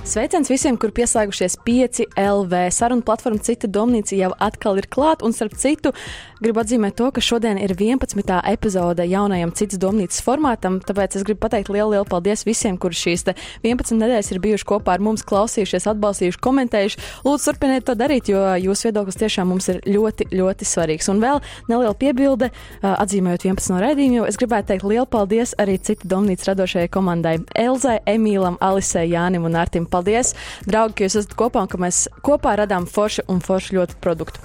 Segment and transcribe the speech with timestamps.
[0.00, 2.60] Sveiciens visiem, kur pieslēgušies 5 LV.
[2.72, 5.92] Sarunu platforma Cita domnīca jau atkal ir klāta, un starp citu,
[6.40, 8.38] gribu atzīmēt to, ka šodien ir 11.
[8.48, 13.26] epizode jaunajam Citas domnīcas formātam, tāpēc es gribu pateikt lielu, lielu paldies visiem, kur šīs
[13.28, 17.04] 11 nedēļas ir bijuši kopā ar mums, klausījušies, atbalstījuši, komentējuši.
[17.28, 21.10] Lūdzu, turpiniet to darīt, jo jūsu viedoklis tiešām mums ir ļoti, ļoti svarīgs.
[21.12, 22.48] Un vēl neliela piebilde,
[22.80, 27.36] atzīmējot 11 no raidījumiem, es gribētu teikt lielu paldies arī Cita domnīcas radošajai komandai-
[27.68, 29.89] Elzai, Emīlam, Alisei, Jānim un Artim.
[29.90, 30.34] Paldies,
[30.68, 34.42] draugi, ka jūs esat kopā un ka mēs kopā radām foršu un foršu ļoti produktu.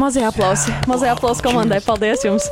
[0.00, 1.82] Mazie aplausi, mazie aplausi komandai.
[1.84, 2.50] Paldies jums!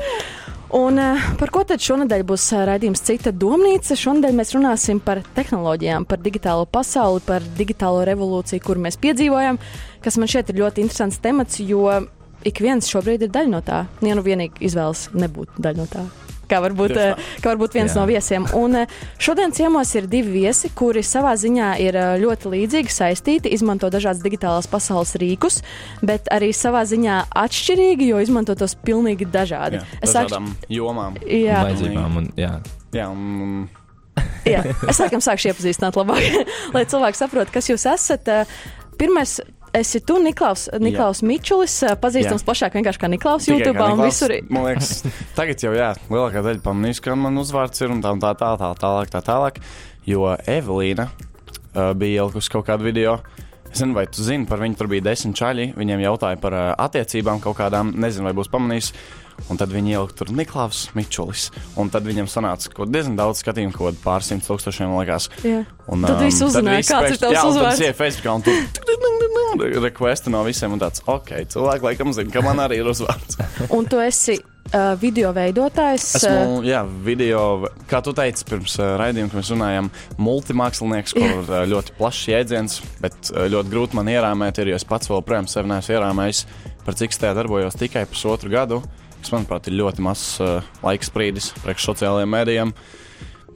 [0.68, 3.96] Un, uh, par ko tad šonadēļ būs uh, raidījums Cita domnīca?
[3.96, 9.56] Šonadēļ mēs runāsim par tehnoloģijām, par digitālo pasauli, par digitālo revolūciju, kuru mēs piedzīvojam,
[10.04, 11.88] kas man šķiet ir ļoti interesants temats, jo
[12.44, 13.86] ik viens šobrīd ir daļa no tā.
[14.04, 16.04] Ja nu vienīgi izvēlas nebūt daļa no tā.
[16.48, 17.98] Kā varbūt, uh, kā varbūt viens Jā.
[18.00, 18.46] No viesiem.
[18.56, 23.52] Un uh, šodien ciemos ir divi viesi, kuri savā ziņā ir uh, ļoti līdzīgi saistīti,
[23.52, 25.60] izmanto dažādas digitālās pasaules rīkus,
[26.02, 29.82] bet arī savā ziņā atšķirīgi, jo izmanto tos pilnīgi dažādi.
[29.82, 31.20] Jā, Es sākšu- dažādām jomām.
[31.28, 32.16] Jā, vajadzībām.
[32.22, 32.54] Un, jā.
[32.96, 33.68] Jā, un
[34.48, 36.24] jā, es sākam sākšu iepazīstināt labāk,
[36.74, 38.30] lai cilvēki saprotu, kas jūs esat.
[38.98, 39.36] Pirmais,
[39.76, 42.46] esi tu, Niklaus, Niklaus Mičulis, uh, pazīstams Jā.
[42.48, 44.34] plašāk vienkārši kā Niklaus tikai YouTube kā un Niklaus, visur.
[44.52, 44.92] Man liekas,
[45.38, 48.54] tagad jau jā, lielākā daļa pamanīs, ka man uzvārds ir un tā, un tā, tā,
[48.60, 49.60] tā, tālāk, tā tālāk.
[50.08, 53.18] Jo Evelīna uh, bija ielikusi kaut kādu video.
[53.68, 55.72] Es nezinu, vai tu zini par viņu, tur bija desmit čaļi.
[55.76, 58.92] Viņiem jautāja par uh, attiecībām kaut kādām, nezinu, vai būs pamanījis.
[59.48, 61.48] Un tad viņi ielika tur Niklaus Mičulis.
[61.78, 65.30] Un tad viņam sanāca kaut diezgan daudz skatījumu, kaut kādi pārsimt tūkstošiem, liekas.
[65.46, 65.62] Jā.
[65.88, 67.80] Un, Tad viss uzzināja, kāds ir tavs jā, uzvārds.
[67.80, 70.74] ienāku Facebookā un tur requesti no visiem.
[70.76, 73.38] Un tāds, ok, cilvēki laikam zina, ka man arī ir uzvārds.
[73.74, 76.06] Un tu esi uh, video veidotājs.
[76.18, 77.42] uh, Esmu, jā, video,
[77.90, 79.90] kā tu teici, pirms uh, raidījuma, kad mēs runājām,
[80.28, 84.86] multimākslinieks, kur uh, ļoti plašs jēdziens, bet uh, ļoti grūti man ierāmēt, ir, jo es
[84.88, 86.44] pats vēl, protams, sev neesmu ierāmējis,
[86.84, 88.82] par cik tajā darbojos tikai pusotru gadu,
[89.20, 92.74] kas, manuprāt, ir ļoti mazs uh, laiks brīdis priekš sociālajiem mēdījiem.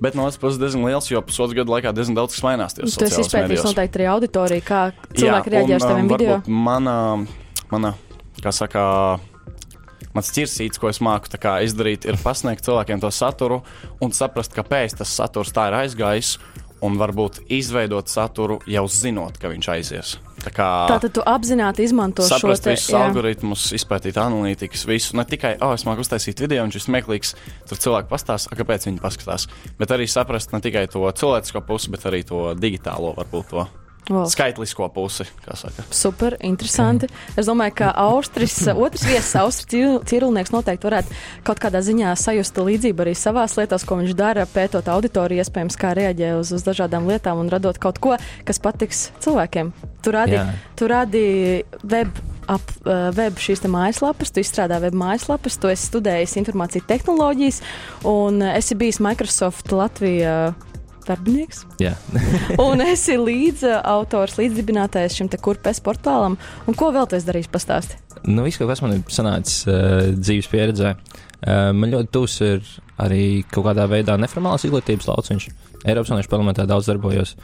[0.03, 2.75] Bet no otras puses, diezgan liels, jo pusotru gadu laikā diezgan daudz kas mainās.
[3.07, 4.81] esi sociālajos izpētījis noteikti arī auditoriju, kā
[5.15, 6.39] cilvēki reaģē uz taviem um, video.
[6.41, 6.97] varbūt Mana,
[7.71, 7.93] mana,
[8.43, 8.83] kā saka,
[10.17, 11.31] mans ķirsīts, ko es māku
[11.63, 13.61] izdarīt, ir pasniegt cilvēkiem to saturu
[14.03, 16.35] un saprast, kāpēc tas saturs tā ir aizgājis.
[16.83, 20.17] Un varbūt izveidot saturu jau zinot, ka viņš aizies.
[20.43, 23.03] Tā kā Tātad tu apzināti izmanto šo te, visus jā.
[23.07, 25.17] algoritmus, izpētīt analītikas, visu.
[25.19, 27.37] Ne tikai, oh, es māku uztaisīt video, un šis smieklīgs,
[27.71, 29.47] tur cilvēki pastāsta, kāpēc viņi paskatās.
[29.79, 33.69] Bet arī saprast ne tikai to cilvēcisko pusi, bet arī to digitālo, varbūt to
[34.11, 34.27] Wow.
[34.27, 35.25] skaitlisko pusi.
[35.95, 37.07] Super, interesanti.
[37.39, 41.15] Es domāju, ka Austris, otrs viesis, Austris Cirulnieks noteikti varētu
[41.47, 45.93] kaut kādā ziņā sajust līdzību arī savās lietās, ko viņš dara, pētot auditoriju, iespējams, kā
[45.95, 48.19] reaģē uz, uz dažādām lietām un radot kaut ko,
[48.49, 49.71] kas patiks cilvēkiem.
[50.03, 50.51] Tu radi, Jā.
[50.79, 51.25] tu radi
[51.87, 52.23] web.
[52.51, 57.61] Ap uh, web šīs mājaslapas, tu izstrādā web mājaslapas, tu esi studējis informāciju tehnoloģijas,
[58.11, 60.51] un esi bijis Microsoft Latvijā
[61.09, 61.65] darbinieks.
[61.83, 61.97] Jā.
[62.63, 66.39] Un esi līdz uh, autors, līdzdibinātājs šim te kurpes portālam.
[66.67, 68.13] Un ko vēl tu esi darījis pastāstīt?
[68.25, 70.95] nu, viss, kas man ir sanācis uh, dzīves pieredzē.
[71.43, 72.65] Uh, man ļoti tūs ir
[73.03, 75.49] arī kaut kādā veidā neformālās izglītības lauciņš.
[75.83, 77.35] Eiropas Savienības parlamentā daudz darbojos.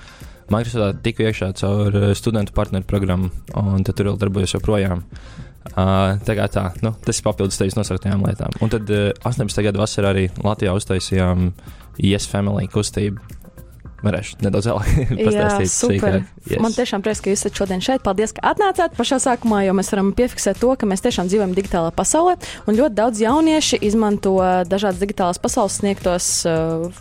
[0.48, 5.02] Microsoftā tiku iekšā caur uh, studentu partneru programmu, un tur vēl darbojos joprojām.
[5.68, 8.54] Uh, tā kā tā, nu, tas ir papildus tevis nosauktajām lietām.
[8.64, 9.64] Un tad uh, 18.
[9.66, 11.50] gada vasarā arī Latvijā uztaisījām
[11.98, 13.37] Yes Family kustību.
[13.98, 14.90] Varēšu nedaudz vēlāk
[15.26, 15.72] pastāstīt.
[15.74, 16.18] super.
[16.46, 16.60] Yes.
[16.62, 18.04] Man tiešām prieks, ka jūs esat šodien šeit.
[18.06, 21.90] Paldies, ka atnācāt pašā sākumā, jo mēs varam piefiksēt to, ka mēs tiešām dzīvojam digitālā
[21.96, 22.36] pasaulē.
[22.70, 24.36] Un ļoti daudz jaunieši izmanto
[24.70, 26.30] dažādas digitālās pasaules sniegtos.
[26.46, 26.92] Uh,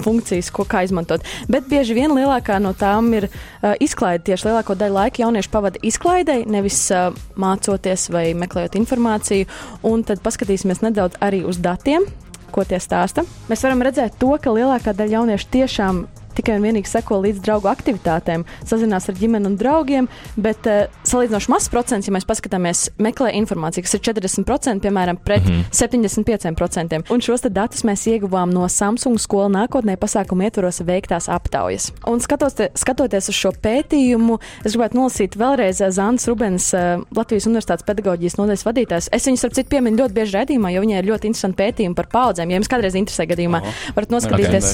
[0.00, 1.20] Funkcijas, ko kā izmantot.
[1.52, 4.22] Bet bieži vien lielākā no tām ir uh, izklaide.
[4.30, 9.50] Tieši lielāko daļu laika jaunieši pavada izklaidē, nevis uh, mācoties vai meklējot informāciju.
[9.90, 12.08] Un tad paskatīsimies nedaudz arī uz datiem,
[12.48, 13.26] ko tie stāsta.
[13.52, 16.00] Mēs varam redzēt to, ka lielākā daļa jauniešu tiešām
[16.40, 20.08] tikai un vienīgi seko līdz draugu aktivitātēm, sazinās ar ģimeni un draugiem,
[20.40, 25.44] bet uh, salīdzinoši mazs procents, ja mēs paskatāmies, meklē informāciju, kas ir 40%, piemēram, pret
[25.44, 26.56] mm -hmm.
[26.56, 27.02] 75%.
[27.10, 31.90] Un šos datus mēs ieguvām no Samsung skola nākotnē pasākumu ietvaros veiktās aptaujas.
[32.06, 37.02] Un skatos te, skatoties uz šo pētījumu, es gribētu nolasīt vēlreiz eh, Zāns Rubens, eh,
[37.16, 39.10] Latvijas Universitātes pedagoģijas nodaļas vadītājs.
[39.12, 42.10] Es viņu, starp citu, pieminu ļoti bieži redzījumā, jo viņai ir ļoti interesanti pētījumi par
[42.12, 42.50] paudzēm.
[42.50, 43.74] Ja jums kādreiz interesē gadījumā, Aha.
[43.96, 44.72] varat noskatīties.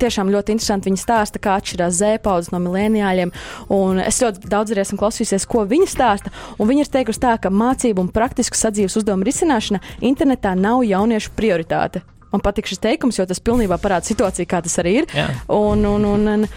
[0.00, 3.32] Tiešām ļoti interesanti Viņi stāsta, kā atšķirās zēpaudzes no mileniāļiem.
[3.74, 6.32] Un es ļoti daudz arī esmu klausījusies, ko viņi stāsta.
[6.56, 11.34] Un viņi ir teikuši tā, ka mācību un praktisku sadzīves uzdevumu risināšana internetā nav jauniešu
[11.36, 12.04] prioritāte.
[12.32, 15.06] Man patīk šis teikums, jo tas pilnībā parāda situāciju, kā tas arī ir.
[15.14, 15.28] Jā.
[15.52, 16.48] Un, un, un, un,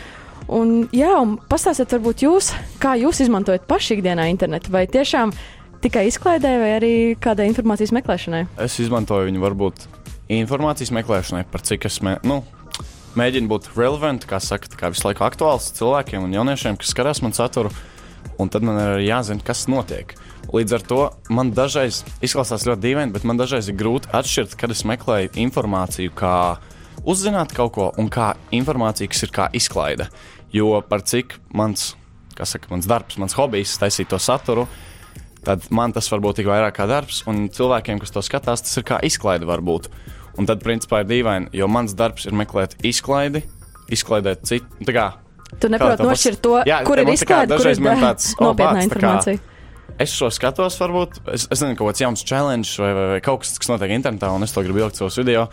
[0.57, 5.31] un, jā, un pastāstiet, varbūt jūs, kā jūs izmantojat paši ikdienā internetu, vai tiešām
[5.83, 8.43] tikai izklaidē, vai arī kādai informācijas meklēšanai?
[8.65, 9.85] Es izmantoju viņu varbūt
[10.39, 12.41] informācijas meklēšanai, par cik es mē, nu,
[13.17, 17.35] mēģinu būt relevant, kā saka, kā visu laiku aktuāls cilvēkiem un jauniešiem, kas skatās man
[17.37, 17.71] saturu.
[18.39, 20.13] Un tad man ir jāzina, kas notiek.
[20.55, 20.99] Līdz ar to
[21.35, 26.13] man dažreiz izklausās ļoti dīvaini, bet man dažreiz ir grūti atšķirt, kad es meklēju informāciju,
[26.17, 26.33] kā
[27.07, 30.09] uzzināt kaut ko, un kā informācija, kas ir kā izklaide.
[30.55, 31.93] Jo par cik mans,
[32.35, 34.65] saka, mans darbs, mans hobijs, taisīt to saturu,
[35.45, 38.79] tad man tas var būt tik vairāk kā darbs, un cilvēkiem, kas to skatās, tas
[38.79, 39.91] ir kā izklaide varbūt.
[40.37, 43.41] Un tad, principā, ir dīvaini, jo mans darbs ir meklēt izklaidi,
[43.91, 44.65] izklaidēt citu.
[44.79, 45.13] nu, kā
[45.59, 48.77] Tu neproti nošķirt to, Jā, kur ir izklaide, kur dažreiz ir tāds, o, nopietnā bāc,
[48.77, 49.39] tā kā- informācija.
[49.99, 53.41] es šo skatos, varbūt es, es nezinu, kaut kāds jauns challenge vai, vai, vai kaut
[53.41, 55.49] kas, kas notiek internetā, un es to gribu ielikt savos video.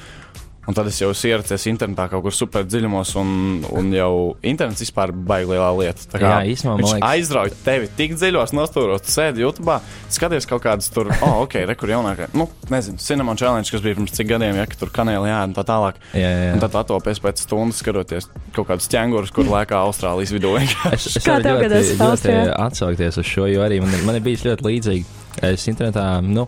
[0.66, 3.28] Un tad es jau esmu ieracies internetā kaut kur super dziļumos, un,
[3.70, 4.10] un jau
[4.42, 6.06] internets vispār baigta lielā lieta.
[6.10, 9.76] Tā kā Jā, īstenībā, viņš liekas- aizrauj tevi tik dziļos nostūros, tu sēdi YouTube,
[10.10, 14.16] skaties kaut kādas tur, oh, ok, rekur jaunākā, nu, nezinu, cinnamon challenge, kas bija pirms
[14.18, 16.02] cik gadiem, ja tur kanēli jāēd un tā tālāk.
[16.18, 16.52] Jā, jā.
[16.56, 18.26] Un tad atopies pēc stundas, skatoties
[18.56, 20.56] kaut kādus ķēngurus, kur lēkā Austrālijas vidū.
[20.90, 22.58] Es, es Kā tev ļoti, gadās ļoti Austrijā?
[22.66, 25.06] atsaukties uz šo, jo arī man, man ir bijis ļoti līdzīgi.
[25.46, 26.46] Es internetā, nu,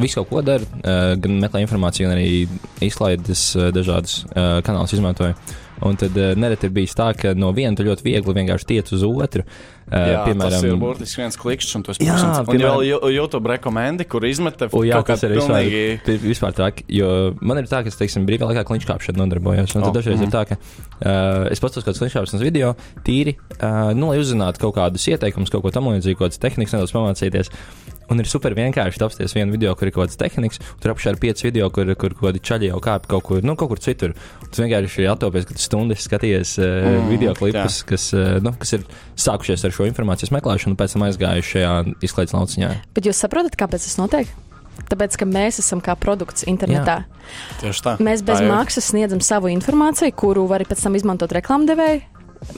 [0.00, 4.94] visu kaut ko daru, uh, gan meklēju informāciju, gan arī izklaides uh, dažādas uh, kanālus
[4.96, 5.36] izmantoju.
[5.82, 9.42] Un tad nereti ir bijis tā, ka no viena ļoti viegli vienkārši tiec uz otru.
[9.90, 12.30] Jā, tas ir burtiski viens klikšķis, un Jā, pašam.
[12.38, 16.04] Un piemēram- vēl YouTube rekomendi, kur izmeta O, jā, kaut tas ir vispār, pilnīgi.
[16.06, 19.74] pi- vispār tā, jo man ir tā, ka es, teiksim, brīvā laikā kliņškāpšanu nodarbojos.
[19.76, 20.24] Un tad O, dažreiz mhm.
[20.24, 22.74] ir tā, ka uh, es pats uz kādas kliņškāpšanas video
[23.04, 26.92] tīri, uh, nu, lai uzzinātu kaut kādus ieteikumus, kaut ko tam līdzīgu, kādas tehnikas nedaudz
[26.94, 27.50] pamācīties.
[28.12, 31.14] Un ir super vienkārši apstāties vienu video, kur ir kaut kādas tehnikas, un tur apšā
[31.14, 33.78] ir pieci video, kur, kur kaut kādi čaļi jau kāp kaut kur, nu, kaut kur
[33.80, 34.12] citur.
[34.50, 38.36] Tas vienkārši ir atopies, ka tu stundas skaties uh, Mm, mm, video klipus, kas, uh,
[38.42, 38.84] nu, kas ir
[39.16, 41.74] sākušies ar šo informācijas meklēšanu, un pēc tam aizgājuši šajā
[42.04, 42.72] izklaides lauciņā.
[42.96, 44.32] Bet jūs saprotat, kāpēc tas notiek?
[44.88, 47.02] Tāpēc, ka mēs esam kā produkts internetā.
[47.60, 47.92] Tieši tā.
[48.02, 52.02] Mēs bez Tā maksas sniedzam savu informāciju, kuru var arī pēc tam izmantot reklāmdevēji.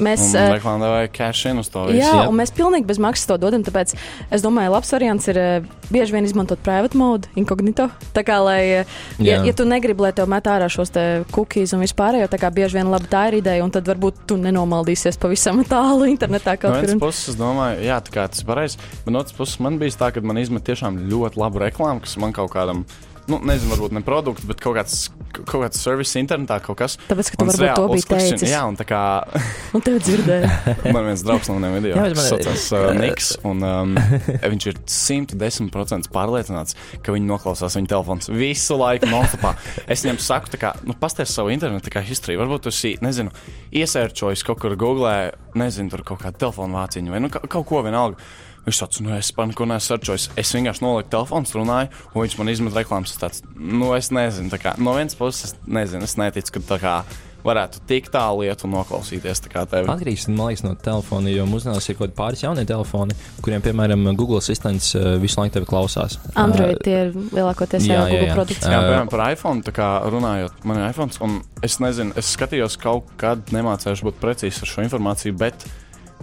[0.01, 2.01] Mēs, eh, reklāmā vai cash in uz to visu.
[2.01, 2.29] Jā, jā.
[2.29, 3.63] un mēs pilnīgi bez maksas to dodam.
[3.67, 3.95] Tāpēc
[4.33, 7.91] es domāju, labs variants ir eh, bieži vien izmantot private mode, incognito.
[8.17, 10.95] Tā kā, lai, eh, ja, ja tu negribi, lai tev met ārā šos
[11.35, 14.39] cookies un vispārējo, tā kā bieži vien labi tā ir ideja, un tad varbūt tu
[14.41, 18.81] nenomaldīsies pavisam tālu internetā No vienas puses, es domāju, jā, tā kā tas ir pareizi.
[19.05, 22.17] Bet no otras puses, man bija tā, ka man izmet tiešām ļoti labu reklāmu, kas
[22.23, 22.85] man kaut kādam,
[23.29, 25.09] nu, nezinu, varbūt ne produkts, bet kaut kāds,
[25.43, 26.97] kaut kāds servis internetā, kaut kas.
[27.11, 28.51] Tāpēc, ka tu varbūt reāli to biji teicis.
[28.53, 29.01] Jā, un tā kā
[29.77, 30.51] Un tev dzirdēja.
[30.95, 33.95] man viens draugs no maniem video, Jā, kas man- saucās uh, Niks, un um,
[34.55, 39.55] viņš ir 110% pārliecināts, ka viņi noklausās viņa telefons visu laiku nonstopā.
[39.91, 43.33] Es viņam saku, tā kā, nu, pasties savu internetu, kā histriju, varbūt tu esi, nezinu,
[43.75, 45.17] iesērčojis kaut kur googlē,
[45.59, 48.21] nezinu, tur kaut kādu telefonu vāciņu vai nu, ka- kaut ko vienalga.
[48.64, 50.31] Viņš teica, nu, es par neko nesarčoju.
[50.40, 53.12] Es vienkārši noliku telefonu, runāju, un viņš man izmet reklāmas.
[53.12, 56.66] Es tāds, nu, es nezinu, tā kā no vienas puses, es nezinu, es neticu, ka
[56.72, 56.96] tā kā
[57.44, 59.64] varētu tik tālu iet un noklausīties tā.
[59.64, 64.06] Atkarīgs man liekas, no telefona, jo mūsdienās ir kaut kādi pāris jaunie telefoni, kuriem, piemēram,
[64.16, 66.16] Google asistents uh, visu laiku tevi klausās.
[66.40, 68.38] Android tie ir lielākoties jā, jau jā, Google jā.
[68.40, 68.64] produkts.
[68.64, 72.33] Jā, Uh, piemēram, par iPhone tā kā runājot, man ir iPhone, un es nezinu, es
[72.33, 75.68] skatījos kaut kad, nemācīšu būt precīzi ar šo informāciju, bet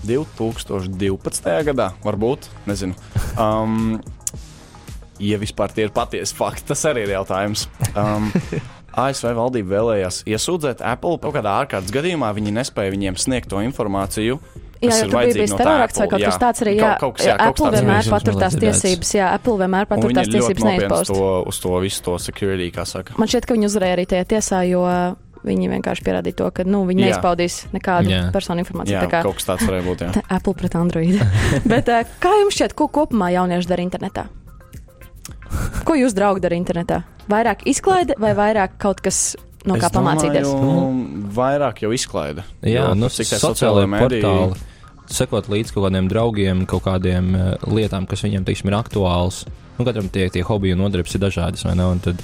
[0.08, 1.54] 2012.
[1.72, 2.98] gadā, varbūt, nezinu.
[3.40, 4.00] Um,
[5.22, 7.68] ja vispār tie ir patiesi fakti, tas arī ir jautājums.
[7.96, 8.32] Um,
[8.92, 12.34] ASV valdība vēlējās iesūdzēt Apple kaut kādā ārkārtas gadījumā.
[12.36, 14.42] Viņi nespēja viņiem sniegt to informāciju.
[14.82, 16.30] Jā, ir tur bija bijis no tā terorāks vai kaut jā.
[16.32, 16.72] kas tāds arī.
[16.80, 19.12] Jā, Kaut, kaut kas, jā, kaut Apple tāds vienmēr patur tās tiesības.
[19.14, 21.12] Jā, Apple vienmēr patur tās tiesības neizpaust.
[21.14, 23.14] to, uz to visu to security, kā saka.
[23.22, 24.82] Man šķiet, ka viņi uzvarēja arī tajā tiesā, jo
[25.46, 27.08] viņi vienkārši pierādīja to, ka nu, viņi Jā.
[27.12, 28.22] neizpaudīs nekādu Jā.
[28.34, 28.94] personu informāciju.
[28.98, 30.04] Jā, Tā kā kaut kas tāds varēja būt.
[30.06, 30.12] Jā.
[30.20, 31.18] te- Apple pret Android.
[31.74, 34.28] Bet eh, kā jums šķiet, ko kopumā jaunieši dara internetā?
[35.86, 37.02] Ko jūs, draugi, dara internetā?
[37.32, 39.36] Vairāk izklaide vai vairāk kaut kas,
[39.68, 40.48] no kā Es pamācīties?
[40.48, 42.46] Domāju, vairāk jau izklaide.
[42.64, 44.68] Jā, Jo nu, sociālajie mediji- portāli.
[45.12, 49.42] Sekot līdz kaut kādiem draugiem, kaut kādiem uh, lietām, kas viņiem, teiksim, ir aktuāls.
[49.76, 51.84] Nu, katram tie, tie hobiji un nodarbes ir dažādas, vai ne?
[51.84, 52.22] Un tad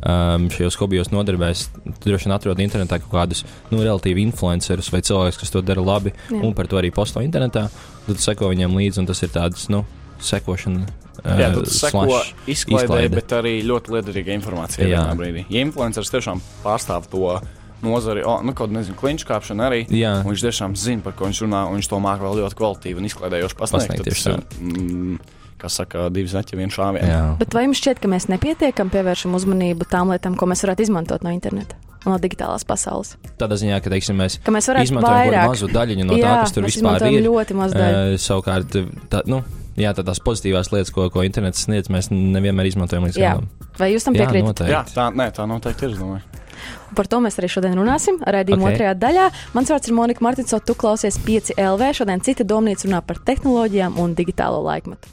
[0.00, 1.68] um, šajos hobijos nodarbēs
[2.04, 6.14] droši vien atrod internetā kaut kādus, nu, relatīvi influencerus vai cilvēkus, kas to dara labi,
[6.30, 6.40] Jā.
[6.40, 7.68] un par to arī posto internetā.
[8.04, 9.84] Tad seko viņiem līdzi, un tas ir tāds, nu,
[10.24, 10.86] sekošana.
[11.24, 13.16] Jā, tad seko slash izklaidē, izklaide.
[13.16, 15.04] bet arī ļoti liederīga informācija Jā.
[15.16, 15.46] brīdī.
[15.52, 17.38] Ja influenceris tiešām pārstāv to
[17.84, 19.84] nozari, oh, nu, kaut kāda, kliņšu kāpšana arī.
[19.92, 20.16] Jā.
[20.24, 23.08] Viņš tiešām zina, par ko viņš runā, un viņš to māca vēl ļoti kvalitīvi un
[23.10, 23.88] izklaidējoši pasniegt.
[23.88, 25.18] Pasniegt, Tad tieši tas ir, mm,
[25.64, 27.08] Kā saka, divi zaķi, viens šāviens.
[27.08, 27.22] Jā.
[27.40, 31.24] Bet vai jums šķiet, ka mēs nepietiekam pievēršam uzmanību tām lietām, ko mēs varētu izmantot
[31.24, 33.14] no interneta no digitālās pasaules?
[33.40, 35.48] Tādā ziņā, ka teiksim, mēs Ka mēs varētu izmantojam vairāk.
[35.54, 37.22] mazu daļiņu no Jā, tā, kas tur vispār ir.
[37.24, 38.02] ļoti maz daļu.
[38.12, 38.76] Uh, savukārt,
[39.08, 39.38] tā, nu,
[39.80, 43.32] jā, tā tās pozitīvās lietas, ko, ko internets sniedz, mēs nevienmēr izmantojam līdz Jā.
[43.38, 43.48] galam.
[43.80, 44.50] Vai jūs tam Jā, piekrītat?
[44.52, 44.74] noteikti.
[44.76, 45.96] Jā, tā, nē, tā noteikti ir.
[45.96, 46.42] domāju.
[46.94, 48.20] Par to mēs arī šodien runāsim.
[48.20, 48.68] Raidījuma Ok.
[48.68, 48.76] okay.
[48.76, 49.24] otrajā daļā.
[49.56, 50.62] Mans vārds ir Monika Martinsona.
[50.62, 51.88] Tu klausies 5 LV.
[51.98, 55.08] Šodien cita domnīca runā par tehnoloģijām un digitālo laikmetu.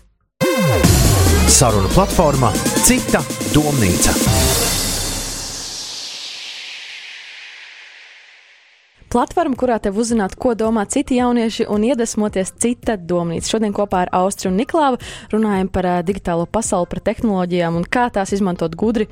[1.48, 2.52] Saruna platforma
[2.84, 4.81] Cita domnīca.
[9.12, 13.50] Platforma, kurā tev uzzināt, ko domā citi jaunieši un iedvesmoties cita domnīca.
[13.58, 15.02] Šodien kopā ar Austru un Niklāvu
[15.34, 19.10] runājam par uh, digitālo pasauli, par tehnoloģijām un kā tās izmantot gudri,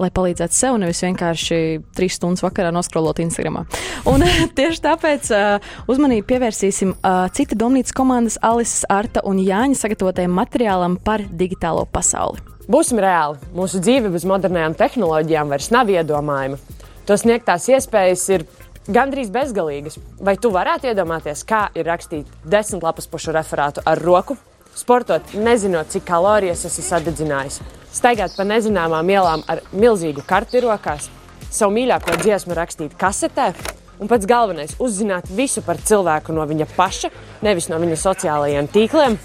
[0.00, 1.58] lai palīdzētu sev, nevis vienkārši
[1.92, 3.60] trīs stundas vakarā noskrolot Instagram.
[4.08, 4.24] Un
[4.56, 10.96] tieši tāpēc uh, uzmanību pievērsīsim uh, cita domnīcas komandas Alises, Arta un Jāņa sagatavotajam materiālam
[10.96, 12.40] par digitālo pasauli.
[12.72, 13.52] Būsim reāli.
[13.52, 16.56] Mūsu dzīve bez modernām tehnoloģijām vairs nav iedomājama.
[17.04, 18.48] To sniegtās iespējas ir
[18.88, 19.98] gandrīz bezgalīgas.
[20.20, 24.36] Vai tu varētu iedomāties, kā ir rakstīt desmit lapas pušu referātu ar roku,
[24.74, 27.60] sportot, nezinot, cik kalorijas esi sadedzinājis,
[27.92, 31.10] staigāt pa nezināmām ielām ar milzīgu karti rokās,
[31.50, 33.52] savu mīļāko dziesmu rakstīt kasetē?
[34.02, 37.10] Un pats galvenais- uzzināt visu par cilvēku no viņa paša,
[37.42, 39.18] nevis no viņa sociālajiem tīkliem.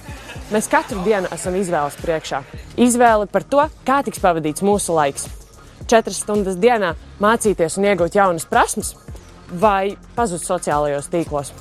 [0.51, 2.43] Mēs katru dienu esam izvēles priekšā.
[2.77, 5.27] Izvēle par to, kā tiks pavadīts mūsu laiks.
[5.87, 8.93] Četras stundas dienā mācīties un iegūt jaunas prasmes,
[9.51, 11.53] vai pazust sociālajos tīklos.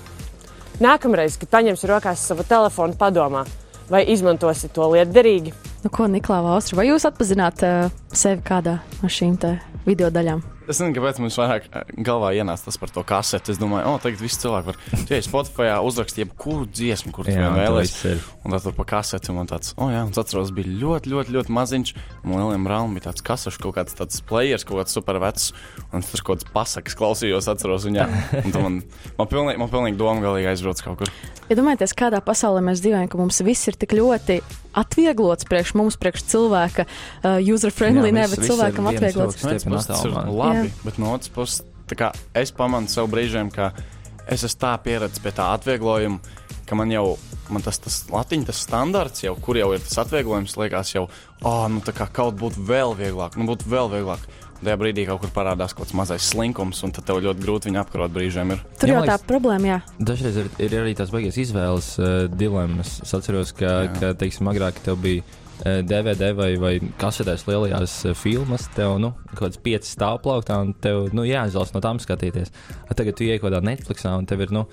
[0.83, 3.47] Nākamreiz, kad paņemsi rokās savu telefonu, padomā,
[3.89, 5.55] vai izmantosi to lietderīgi.
[5.85, 9.39] Nu, ko, Niklāva Austra, vai jūs atpazināt uh, sevi kādā no šīm
[9.87, 10.56] video daļām?
[10.67, 13.55] Es nezinu, kāpēc mums vairāk eh, galvā ienāca tas par to kaseti.
[13.55, 14.79] Es domāju, oh, tagad viss cilvēks var.
[15.15, 18.27] Ej Spotify, uzrakst jebkuru dziesmu, kur Jā, tā vēlēsies.
[18.43, 21.35] Un tad tur pa kaseti man tāds, oh, jā, un es atceros, bija ļoti, ļoti,
[21.37, 21.95] ļoti maziņš.
[22.27, 25.53] Man lieliem brālim bija tāds kasašs, kaut kāds tāds players, kaut kāds super vecs.
[25.93, 28.09] Un es tur kaut kāds pasakas klausījos, atceros viņā.
[28.43, 28.81] Un man,
[29.21, 31.15] man pilnīgi, man pilnīgi doma galīgi aizbrauc kaut kur.
[31.47, 34.41] Iedomājieties, ja kādā pasaulē mēs dzīvojam, ka mums viss ir tik ļoti
[34.77, 39.41] atvieglots priekš mums, priekš cilvēka, uh, user-friendly, Jā, ne, viss- bet viss cilvēkam atvieglots.
[39.87, 40.85] tas ir labi, Jā.
[40.85, 43.73] bet no otras puses, kā es pamanu sev brīžiem, ka
[44.27, 46.19] es esmu tā pieredzējis pie tā atvieglojuma,
[46.67, 47.17] ka man jau
[47.51, 51.67] man tas, tas latiņš, tas standarts, jau, kur jau ir tas atvieglojums, liekas, jau oh,
[51.71, 54.27] nu, tā kā kaut būtu vēl vieglāk, nu, būtu vēl vieglāk.
[54.63, 57.81] Tajā brīdī kaut kur parādās kaut kāds mazais slinkums, un tad tev ļoti grūti viņu
[57.83, 58.55] apkarot brīžiem.
[58.57, 58.63] Ir.
[58.81, 59.79] Tur jau tā problēma, jā.
[60.11, 62.99] Dažreiz ir, ir arī tās beigas izvēles uh, dilemmas.
[63.05, 63.93] Es atceros, ka, Jā.
[64.01, 65.25] ka teiksim, agrāk tev bija
[65.57, 70.75] DVD vai, vai kasetēs lielajās uh, filmas, tev nu, kaut kāds pieci stāv plauktā, un
[70.85, 72.53] tev nu, jāizvēlas no tām skatīties.
[72.85, 74.67] A, tagad tu ienāc kaut kādā Netflixā, un tev ir nu,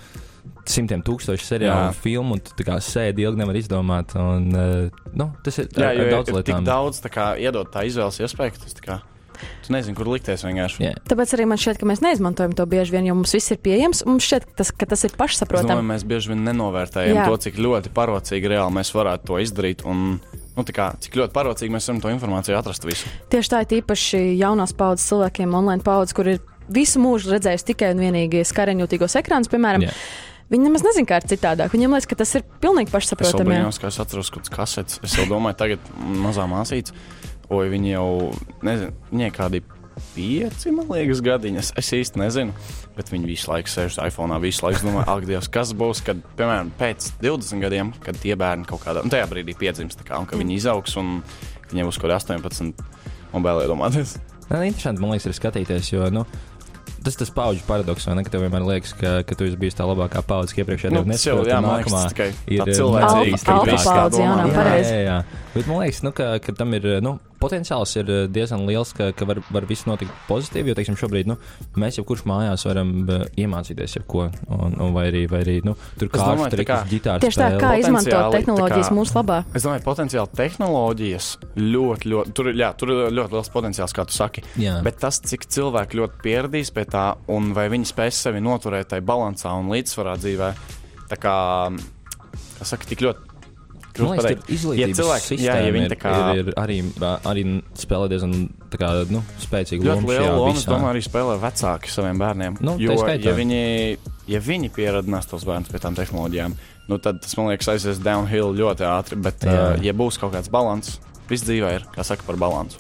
[0.67, 4.11] simtiem tūkstošu seriālu un filmu, un tu kā sēdi ilgi nevar izdomāt.
[4.19, 4.49] Un,
[5.15, 6.67] nu, tas ir Jā, ar, jo ar ir, daudz ir tik lietām.
[6.67, 8.99] daudz tā kā, iedot tā izvēles iespēju, tas tā kā,
[9.65, 10.83] tu nezini, kur likties vienkārši.
[10.83, 10.93] Jā.
[11.09, 14.03] Tāpēc arī man šķiet, ka mēs neizmantojam to bieži vien, jo mums viss ir pieejams.
[14.09, 15.85] Mums šķiet, ka tas, ka tas ir Es domāju, pašsaprotami.
[15.91, 17.27] mēs bieži vien nenovērtējam Jā.
[17.29, 19.85] To, cik ļoti parocīgi reāli mēs varētu to izdarīt.
[19.85, 20.19] Un,
[20.57, 23.09] nu, tā kā, cik ļoti parocīgi mēs varam to informāciju atrast visu.
[23.33, 27.91] Tieši tā ir īpaši jaunās paudzes cilvēkiem, online paudzes, kur ir visu mūžu redzējusi tikai
[27.95, 29.83] un vienīgi skareņjūtīgos ekrānus, piemēram.
[29.89, 29.95] Jā.
[30.53, 31.71] Viņi nemaz nezina, kā ir citādāk.
[31.73, 33.47] Viņiem liekas, ka tas ir pilnīgi Es jau pašsaprotami.
[33.55, 35.00] brīnos, ka es atceros kaut kādas kasetes.
[35.07, 36.93] Es jau domāju, tagad mazā māsīca,
[37.51, 38.09] oi, viņi jau,
[38.65, 39.63] nezinu, viņai kādi
[40.13, 41.62] pieci, man liekas, gadiņi.
[41.79, 42.53] Es, īsti nezinu,
[42.97, 46.71] bet viņi visu laiku sēž iPhone, visu laiku domā, ak, Dievs, kas būs, kad, piemēram,
[46.79, 50.39] pēc 20 gadiem, kad tie bērni kaut kādā, un tajā brīdī piedzimst, kā, un ka
[50.39, 51.19] viņi izaugs, un
[51.71, 52.88] viņiem būs kaut kādi 18,
[53.33, 54.17] un vēl iedomāties.
[54.50, 56.25] Nē, interesanti, man liekas, ir skatīties, jo nu,
[57.03, 58.24] tas tas paudžu paradoks, vai ne?
[58.24, 61.03] Ka tev vienmēr liekas, ka, ka tu esi bijis tā labākā paudze, ka iepriekšējā Nu,
[61.03, 63.86] tev tas jau, nesaprot, jā, nākamā tikai ir, tā eh, cilvēcīgi, Alfa- ka alfa viss
[63.89, 64.38] tā paudze, jā, domā.
[64.41, 64.93] nav Jā, pareizi.
[64.93, 65.19] jā, jā.
[65.53, 67.12] Bet man liekas, nu, ka, ka tam ir nu,
[67.43, 70.72] potenciāls ir eh, diezgan liels, ka, ka var, var viss notikt pozitīvi.
[70.72, 71.36] Jo, teiksim, šobrīd nu,
[71.77, 75.75] mēs jau kurš mājās varam uh, iemācīties jebko, un, un vai arī, vai arī nu,
[76.00, 78.98] tur Es kā domāju, tā trikus, kā- ģitāras Tieši tā, kā izmantot tehnoloģijas tā kā-
[78.98, 79.41] mūsu labā.
[79.60, 81.27] Es domāju, potenciāli tehnoloģijas
[81.60, 84.43] ļoti, ļoti, tur, ir- jā, tur ir ļoti liels potenciāls, kā tu saki.
[84.57, 84.77] Jā.
[84.86, 89.03] Bet tas, cik cilvēki ļoti pieradīs pie tā, un vai viņi spēs sevi noturēt tajā
[89.05, 90.50] balansā un līdzsvarā dzīvē,
[91.12, 91.35] tā kā,
[92.59, 93.29] kā saka, tik ļoti.
[93.93, 94.45] Man liekas, pateikt.
[94.47, 96.77] ka izglītības Ja cilvēki- jā, ja viņi ir, kā- ir, ir arī,
[97.29, 97.41] arī
[97.77, 98.31] spēlē diezgan
[98.73, 100.07] kā, nu, spēcīgu Ļoti lomu.
[100.09, 102.57] liela šajā loma, es domāju, arī spēlē vecāki saviem bērniem.
[102.65, 103.97] Nu, jo, ja viņi,
[104.33, 106.55] ja viņi pieradinās tos bērnus pie tām tehnoloģijām,
[106.89, 109.21] nu, tad tas, man liekas, aizies downhill ļoti ātri.
[109.21, 109.75] Bet, Jā.
[109.77, 110.97] uh, ja būs kaut kāds līdzsvars,
[111.29, 112.77] viss dzīvē ir, kā saka, par balansu.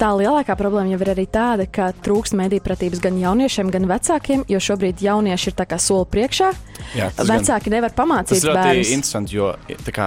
[0.00, 4.46] Tā lielākā problēma jau ir arī tāda, ka trūkst mediju pratības gan jauniešiem, gan vecākiem,
[4.48, 6.48] jo šobrīd jaunieši ir tā kā soli priekšā.
[6.96, 8.92] Jā, tas gan- Vecāki nevar Tas pamācīt ir ļoti bērnus.
[8.96, 10.06] interesanti, jo tā kā,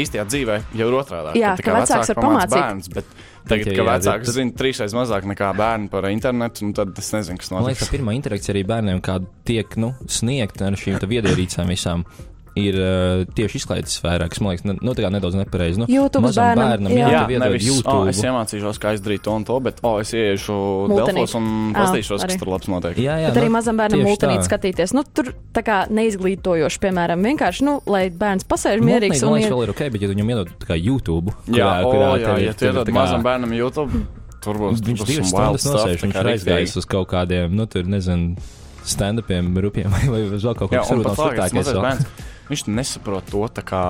[0.00, 1.36] īstajā dzīvē jau ir otrādi.
[1.42, 2.56] Jā, ka vecāks var pamācīt.
[2.56, 3.04] Bērns, bet
[3.46, 7.50] tagad, kad bet- zina trīsreiz mazāk nekā bērni par internetu, nu tad es nezinu, kas
[7.50, 7.90] Man liekas, notiks.
[7.90, 12.06] ka pirmā interakcija arī bērniem, kāda tiek nu, sniegta ar šīm viedierīcēm visām.
[12.54, 15.80] Ir uh, tieši izklaides sfērā, kas man liekas, ne, nu, tā kā nedaudz nepareizi.
[15.82, 17.08] Nu, YouTube mazam bērnam, bērnam jā.
[17.10, 17.94] jā, nevis, YouTube.
[18.04, 20.54] oh, es iemācīšos, kā izdarīt to un to, bet oh, es ieiešu.
[20.92, 23.00] Delfos un paskatīšos, kas tur labs notiek.
[23.02, 24.46] jā, jā, Bet arī nu, mazam bērnam multinīt tā.
[24.46, 24.94] skatīties.
[24.94, 29.50] Nu, tur tā kā neizglītojoši, piemēram, vienkārši, nu, lai bērns pasēž mierīgs Man un liekas,
[29.50, 32.68] vēl ir ok, bet ja viņam iedod tā kā YouTube, Jā, o, jā, ja tu
[32.70, 34.04] iedod tā kā- mazam bērnam YouTube,
[34.44, 38.38] tur būs Viņš divas stundas nosēž, viņš aizgājis uz kaut kādiem, nu, tur nezinu,
[38.84, 41.98] stand-upiem, rupjiem vai, vai vēl kaut ko tādu
[42.50, 43.82] viņš nesaprot to tā kā.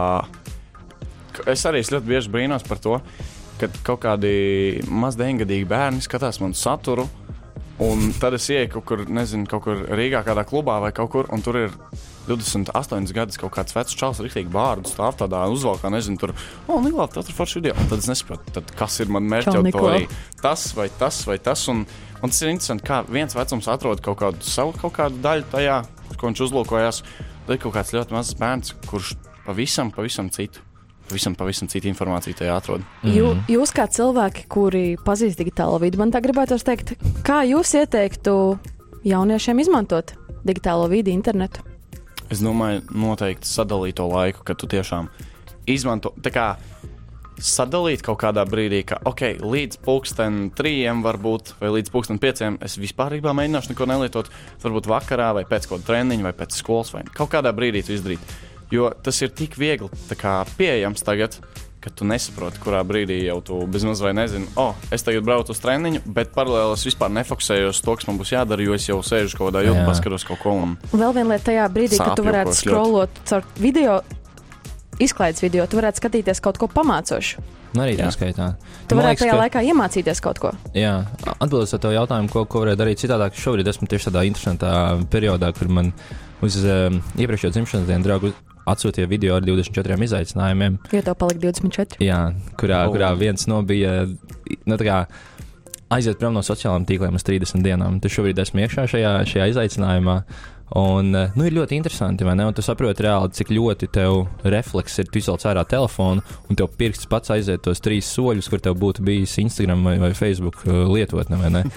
[1.51, 2.99] Es arī ļoti bieži brīnos par to,
[3.59, 4.35] ka kaut kādi
[4.87, 7.09] mazdeņgadīgi bērni skatās manu saturu.
[7.83, 11.27] Un tad es ieeju kaut kur, nezinu, kaut kur Rīgā, kādā klubā vai kaut kur,
[11.35, 11.73] un tur ir
[12.29, 16.33] 28 gadus kaut kāds vecs čels, rīktīgi bārdu stāv tādā uzvalkā, nezinu, tur,
[16.69, 17.75] o, Nikolā, tas ir foršs video.
[17.75, 20.09] Un tad es nesaprotu, tad kas ir man mērķa auditorija.
[20.41, 21.67] Tas vai tas vai tas.
[21.73, 21.85] Un,
[22.23, 25.81] un tas ir interesanti, kā viens vecums atrod kaut kādu savu kaut kādu daļu tajā,
[26.15, 27.03] ko viņš uzlūkojās.
[27.49, 30.63] Ir kaut kāds ļoti mazs bērns, kurš pavisam, pavisam citu.
[31.05, 32.85] Pavisam, pavisam citu informāciju tajā atrod.
[33.05, 33.45] Jū, Mhm.
[33.53, 38.59] jūs kā cilvēki, kuri pazīst digitālo vidi, man tā gribētu teikt, kā jūs ieteiktu
[39.05, 40.15] jauniešiem izmantot
[40.47, 41.61] digitālo vidi, internetu?
[42.31, 45.09] Es domāju, noteikti sadalīt to laiku, kad tu tiešām
[45.67, 46.15] izmanto.
[46.23, 46.57] tā kā
[47.35, 52.79] Sadalīt kaut kādā brīdī, ka, ok, līdz pulksten trījiem, varbūt, vai līdz pulksten pieciem, es
[52.79, 54.31] vispār mēģināšu neko nelietot.
[54.62, 58.35] Varbūt vakarā, vai pēc kāda treniņa, vai pēc skolas, vai kaut kādā brīdī to izdarīt.
[58.73, 59.91] Jo tas ir tik viegli
[60.59, 61.37] pieejams tagad,
[61.85, 65.61] ka tu nesaproti, kurā brīdī jau tu bezmaz vai nezini, oh, es tagad braucu uz
[65.61, 69.37] treniņu, bet paralēli es vispār nefokusējos to, kas man būs jādara, jo es jau sēžu
[69.37, 70.57] kaut kādā jūtā, paskatos kaut ko.
[70.64, 70.76] Un...
[70.95, 73.99] Vēl viena lieta tajā brīdī, kad tu varētu scrollot caur video,
[75.03, 77.43] izklaides video, tu varētu skatīties kaut ko pamācošu.
[77.75, 78.53] Nu, arī tā skaitā.
[78.87, 80.53] Tu varētu tajā ka- laikā iemācīties kaut ko.
[80.75, 81.05] Jā,
[81.41, 84.73] atbildot uz tavu jautājumu, ko, ko varētu darīt citādāk, šobrīd esmu tieši tādā interesantā
[85.11, 85.92] periodā, kur man
[86.42, 88.33] uz um, iepriekšējo dzimšanas dienu draugu
[88.66, 91.99] atsūtīja video ar 24 izaicinājumiem, Jo tev palika 24.
[92.01, 92.21] jā,
[92.57, 92.95] kurā, Oh.
[92.95, 94.07] kurā viens no bija
[94.66, 95.07] nu, tā kā,
[95.90, 98.01] aiziet prom no sociālajiem tīkliem uz 30 dienām.
[98.01, 100.25] Tu šobrīd esmu iekšā šajā, šajā izaicinājumā.
[100.72, 102.46] Un, eh, nu, ir ļoti interesanti, vai ne?
[102.48, 105.11] Un tu saproti reāli, cik ļoti tev refleks ir.
[105.12, 109.05] Tu izvelc ārā telefonu, un tev pirksts pats aiziet tos trīs soļus, kur tev būtu
[109.05, 111.64] bijis Instagram vai, vai Facebook eh, lietotne, vai ne?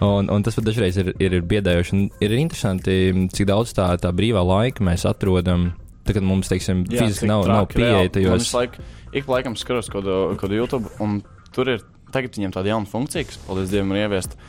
[0.00, 1.92] Un, un tas pat dažreiz ir, ir, ir biedējoši.
[1.92, 2.94] Un Ir interesanti,
[3.36, 5.74] cik daudz tā, tā brīvā laika mēs atrodam.
[6.08, 8.46] Tagad mums, teiksim, Jā, fiziski nav, nav traki, pieeja tajos.
[8.46, 8.80] visu laiku,
[9.12, 10.08] ik pa laikam skatos kaut
[10.40, 11.20] kādu- YouTube, un
[11.52, 14.40] tur ir tagad viņiem tāda jauna funkcija, kas, paldies Dievam, ir ieviesta.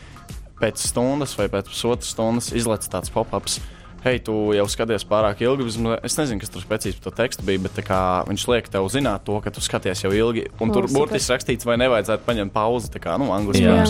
[0.62, 3.60] Pēc stundas vai pēc pusotras stundas izlaiž tāds pop-ups.
[4.02, 5.68] Hei, tu jau skaties pārāk ilgi.
[6.02, 9.28] Es nezinu, kas tur specifiski par to tekstu bija, bet kā viņš liek tev zināt
[9.28, 10.48] to, ka tu skaties jau ilgi.
[10.58, 12.90] Un O, tur burtiski rakstīts, vai nevajadzētu paņemt pauzi.
[12.96, 13.68] Tā kā, nu, angļuiski.
[13.68, 13.86] Jā.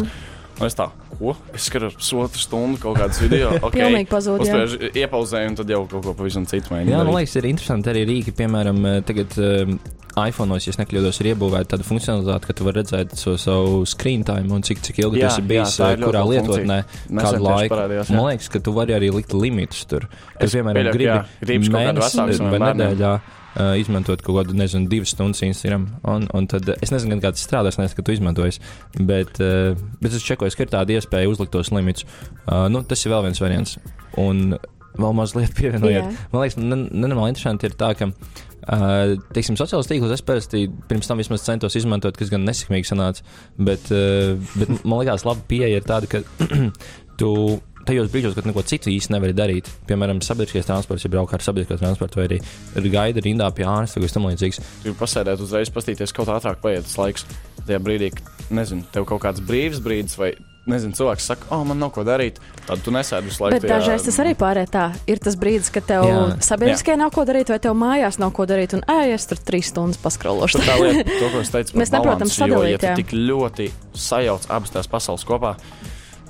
[0.61, 0.85] Un es tā,
[1.17, 1.33] ko?
[1.57, 3.49] Es skatos pusotru stundu kaut kādas video.
[3.67, 4.59] Okay, Pilnīgi pazūd, jā.
[4.61, 6.93] uzspiež, Iepauzēju, un tad jau kaut ko pavisam citu mēģināju.
[6.93, 9.75] Jā, man liekas, ir interesanti arī rīki, piemēram, eh, tagad um,
[10.21, 14.51] iPhone, ja nekļūdos, ir iebūvēta tāda funkcionalitāte, ka tu vari redzēt so, savu screen time
[14.53, 17.75] un cik, cik ilgi Jā, tas ir bijis, jā, ir eh, kurā lietotnē, kādu laiku.
[17.75, 18.17] parādījās, jā.
[18.17, 20.09] Man liekas, ka tu vari arī likt limitus tur.
[20.35, 20.97] Ka, Es piemēram, jā, ir
[21.45, 23.13] gribi kādi mēnesi vai nedēļā
[23.55, 25.87] uh, izmantot kaut kādu, nezinu, divas stundas Instagram.
[26.07, 28.61] Un, un tad eh, es nezinu, kā tas strādās, nezinu, ka tu izmantojies,
[28.99, 32.07] bet, uh, bet es čekoju, ka ir tāda iespēja uzlikt tos limitus.
[32.45, 33.77] Uh, nu, tas ir vēl viens variants.
[34.21, 34.55] Un
[34.99, 36.07] vēl mazliet pievienojiet.
[36.07, 36.29] Jā.
[36.33, 41.09] Man liekas, ne- nenormāli interesanti ir tā, ka, uh, teiksim, sociālajos tīklos es parasti pirms
[41.09, 43.25] tam vismaz centos izmantot, kas gan nesekmīgi sanāca,
[43.59, 46.23] bet, uh, bet man liekas, laba pieeja ir tāda, ka
[47.21, 47.33] tu
[47.87, 51.79] tajos brīžos, kad neko citu īsti nevari darīt, piemēram, sabiedriskais transports, ja braukā ar sabiedrisko
[51.81, 54.61] transportu, vai arī ir gaida rindā pie ārsta vai kas tam līdzīgs.
[54.85, 57.27] Gribu pasēdēt, uzreiz paskatīties, kaut ātrāk paiet tas laiks.
[57.61, 60.33] Tajā brīdī, kad, nezinu, tev kaut kāds brīvs brīdis, vai,
[60.69, 63.57] nezinu, cilvēks saka, oh, man nav ko darīt, tad tu nesēdi visu laiku.
[63.57, 64.83] Bet dažreiz tas arī pārējā tā.
[65.09, 66.19] Ir tas brīdis, kad tev Jā.
[66.51, 69.71] sabiedriskajā nav ko darīt, vai tev mājās nav ko darīt, un ej, es tur trīs
[69.73, 70.59] stundas paskrološu.
[70.59, 73.71] Tur tā lieta, to, ko es teicu, Mēs neprotam balansu, jo, sadalīt, ja tik ļoti
[73.97, 75.55] sajauc abas tās pasaules kopā,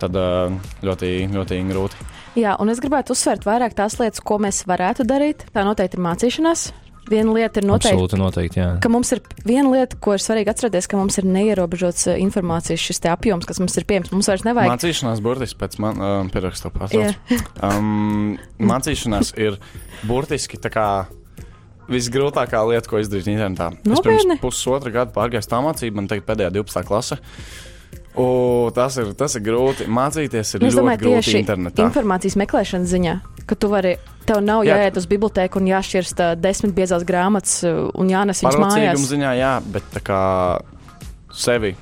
[0.01, 0.53] tad uh,
[0.85, 2.09] ļoti, ļoti grūti.
[2.39, 5.43] Jā, un es gribētu uzsvērt vairāk tās lietas, ko mēs varētu darīt.
[5.51, 6.71] Tā noteikti ir mācīšanās.
[7.09, 7.95] Viena lieta ir noteikti.
[7.95, 8.67] Absolūti, noteikti, jā.
[8.83, 12.83] Ka mums ir viena lieta, ko ir svarīgi atcerēties, ka mums ir neierobežots eh, informācijas
[12.83, 14.11] šis te apjoms, kas mums ir pieejams.
[14.13, 14.71] Mums vairs nevajag.
[14.75, 17.17] Mācīšanās burtiski pēc man, uh, pierakstu pārtrauc.
[17.61, 19.57] Um, mācīšanās ir
[20.07, 20.85] burtiski tā kā
[21.91, 23.71] visgrūtākā lieta, ko izdarīt internetā.
[23.81, 24.37] Es Nopietni?
[24.37, 26.87] pirms pusotra gada pārgāju tā mācību, man tagad pēdējā 12.
[26.87, 27.19] klase.
[28.19, 29.86] O, tas, ir, tas ir grūti.
[29.88, 31.86] Mācīties ir Nu, es ļoti domāju, grūti internetā.
[31.86, 33.13] informācijas meklēšanas ziņā,
[33.47, 33.93] ka tu vari,
[34.28, 34.76] tev nav Jā.
[34.82, 39.06] jāiet uz bibliotēku un jāšķirst ā, desmit biezās grāmatas un jānes viņas mājās.
[39.13, 40.19] ziņā, jā, bet tā kā
[41.32, 41.76] sevi.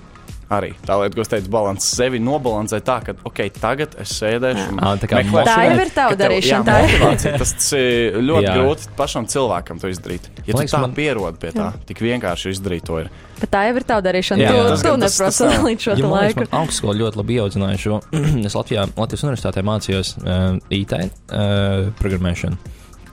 [0.50, 4.64] Arī tā lieta, ko es teicu, balans sevi nobalansēt tā, ka, ok, tagad es sēdēšu
[4.74, 5.46] un Ā, tā kā meklēšu.
[5.46, 6.64] Tā jau ir tava darīšana.
[6.64, 6.96] jā, tā ir.
[7.04, 8.56] motivācija, Tas, tas ir ļoti Jā.
[8.58, 10.26] grūti pašam cilvēkam to izdarīt.
[10.26, 13.12] Ja Man tu liekas, tā man- pierod pie tā, tik vienkārši izdarīt to ir.
[13.40, 14.42] Bet tā jau ir tava darīšana.
[14.42, 14.66] Jā, tu jā.
[14.74, 15.64] Tas tu tas- tas nav.
[15.70, 16.48] līdz šo Ja, laiku.
[16.50, 18.02] man augstskola ļoti labi ieaudzināja šo.
[18.50, 22.58] es Latvijā, Latvijas universitātē mācījos uh, IT uh, programmēšanu.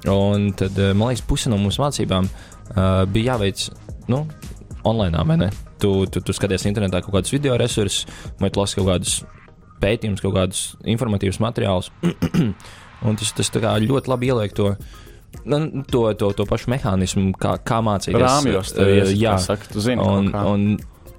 [0.08, 3.68] Un tad, uh, man liekas, puse no mūsu mācībām uh, bija jāveic
[4.08, 4.24] nu,
[4.86, 5.24] online.
[5.28, 5.50] vai ne?
[5.82, 8.06] Tu, tu, tu skaties internetā kaut kādus video resursus,
[8.40, 9.18] vai tu lasi kaut kādus
[9.82, 11.90] pētījumus, kaut kādus informatīvus materiālus.
[13.06, 13.52] un tas, tas
[13.84, 14.74] ļoti labi ieliek to.
[15.44, 18.22] nu, To, to, to pašu mehānismu, kā, kā mācīties.
[18.22, 20.68] Rāmjos, Uh, jā, saka, tu zini, Un, un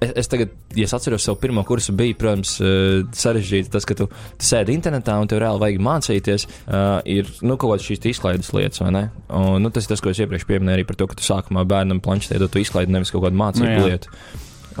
[0.00, 3.96] es, es tagad, ja es atceros savu pirmo kursu, bija, protams, eh, sarežģīti tas, ka
[3.98, 6.46] tu, tu sēdi internetā un tev reāli vajag mācīties.
[6.66, 9.04] Uh, ir nu, kaut kādas šīs izklaides lietas, vai ne?
[9.34, 11.64] Un, nu, tas ir tas, ko es iepriekš pieminēju arī par to, ka tu sākumā
[11.68, 13.88] bērnam planšetē dod izklaidi nevis kaut kādu mācību Nu, jā.
[13.88, 14.14] lietu.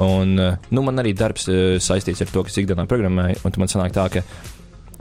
[0.04, 1.48] Un, eh, nu, man arī darbs
[1.84, 4.24] saistīts ar to, kas ikdienā programmēju, un man sanāk tā, ka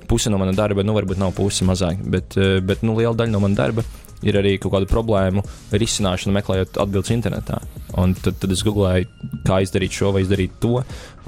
[0.08, 3.44] puse no mana darba, nu, varbūt nav puse mazāk, bet, bet nu, liela daļa no
[3.44, 3.84] mana darba
[4.26, 7.60] ir arī kaut kādu problēmu risināšana, meklējot atbildes internetā.
[7.98, 9.08] Un tad, tad es googlēju,
[9.48, 10.82] kā izdarīt šo vai izdarīt to.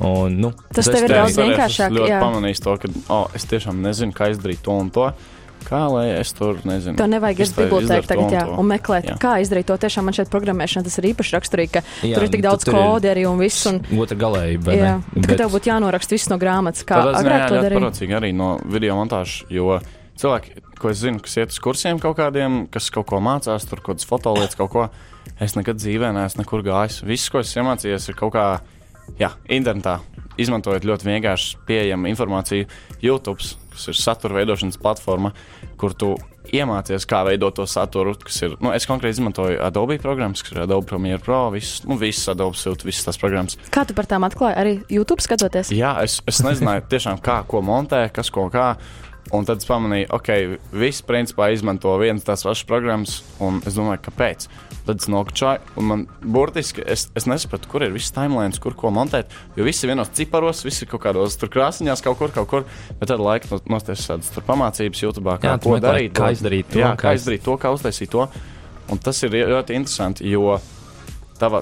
[0.05, 2.21] Un, nu, Tas es tev ir daudz vienkāršāk, Es ļoti jā.
[2.23, 5.11] pamanīju to, ka oh, es tiešām nezinu, kā izdarīt to un to.
[5.67, 6.95] Kā lai es tur nezinu?
[6.95, 8.53] Tev nevajag iet uz bibliotēku to tagad, jā, to.
[8.61, 9.17] un meklēt, Jā.
[9.19, 9.75] kā izdarīt to.
[9.83, 12.77] Tiešām man šeit programmēšana tas ir īpaši raksturīgi, ka Jā, tur ir tik daudz ir
[12.77, 13.67] kodi arī un viss.
[13.67, 14.63] Un, Otra galējība.
[14.69, 15.25] vai jā, ne?
[15.27, 17.81] ka tev būtu jānoraksta viss no grāmatas, kā agrāk to ļoti darīja.
[17.83, 19.75] parocīgi arī no video montāžas, jo
[20.19, 23.81] cilvēki, ko es zinu, kas iet uz kursiem kaut kādiem, kas kaut ko mācās, tur
[23.83, 24.87] kaut kādas fotolietas, kaut ko,
[25.39, 27.01] es nekad dzīvē neesmu nekur gājis.
[27.07, 28.47] Viss, ko es iemācījos, ir kaut kā,
[29.19, 29.99] jā, internetā,
[30.39, 32.67] izmantojot ļoti vienkārši pieejamu informāciju.
[33.03, 35.33] YouTube, kas ir satura veidošanas platforma,
[35.79, 36.13] kur tu
[36.55, 40.63] iemācies, kā veidot to saturu, kas ir, nu, es konkrēti izmantoju Adobe programmas, kas ir
[40.63, 43.59] Adobe Premiere Pro, visas, nu, visas Adobe Suite, visas tās programmas.
[43.73, 44.57] Kā tu par tām atklāji?
[44.59, 45.73] Arī YouTube skatoties?
[45.75, 48.71] Jā, es, es nezināju tiešām, kā, ko montē, kas ko kā.
[49.31, 50.35] Un tad es pamanīju, ka
[50.73, 54.47] visi principā izmanto vienas tās pašas programmas, un es domāju, kāpēc.
[54.87, 58.89] Tad es nokačāju, un man burtiski es, es nesapratu, kur ir viss timelines, kur ko
[58.89, 59.29] montēt.
[59.55, 62.65] Jo visi ir vienos ciparos, visi ir kaut kādos tur krāsaiņās, kaut kur, kaut kur.
[62.97, 66.15] Bet tad laika nostājās tādas pamācības YouTube, kā Jā, ko darīt.
[66.17, 68.25] kā izdarīt to, Jā, kā kā iz- izdarīt to, kā uztaisīt to.
[68.89, 70.57] Un tas ir ļoti interesanti, jo
[71.37, 71.61] tava,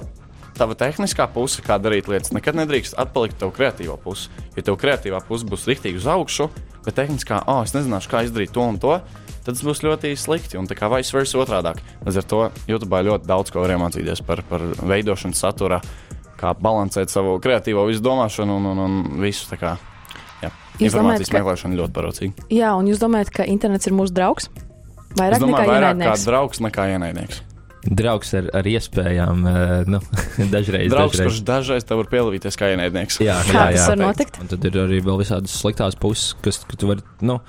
[0.56, 4.32] tava tehniskā puse, kā darīt lietas, nekad nedrīkst atpalikt tev kreatīvo pusi.
[4.56, 6.48] Ja tev kreatīvā puse būs rīktīgi uz augšu,
[6.84, 8.98] bet tehniskā, oh, es nezināšu, kā izdarīt to un to,
[9.44, 10.58] tad tas būs ļoti slikti.
[10.60, 11.72] Un tā kā vice versa otrādi.
[12.06, 15.80] Līdz ar to YouTube ļoti daudz ko var iemācīties par, par veidošanu satura,
[16.38, 19.48] kā balansēt savu kreatīvo visu domāšanu un, un, un visu.
[19.58, 19.74] Kā,
[20.44, 22.48] jā, informācijas domājat, ka- meklēšana ļoti parocīga.
[22.54, 24.48] Jā, un jūs domājat, ka internets ir mūsu draugs?
[25.08, 26.24] Es Vairāk domāju, nekā vairāk kā ienaidnieks.
[26.28, 27.42] draugs nekā ienaidnieks.
[27.88, 30.00] Draugs ar, ar iespējām, eh, nu,
[30.54, 30.90] dažreiz.
[30.92, 31.24] Draugs, dažreiz.
[31.30, 33.20] kurš dažreiz tev var pielīties kā ienaidnieks.
[33.24, 33.86] Jā, jā, tas jā.
[33.94, 34.38] var notikt?
[34.42, 37.04] Un tad ir arī vēl visādas sliktās puses, kas ka tu vari.
[37.24, 37.40] Nu,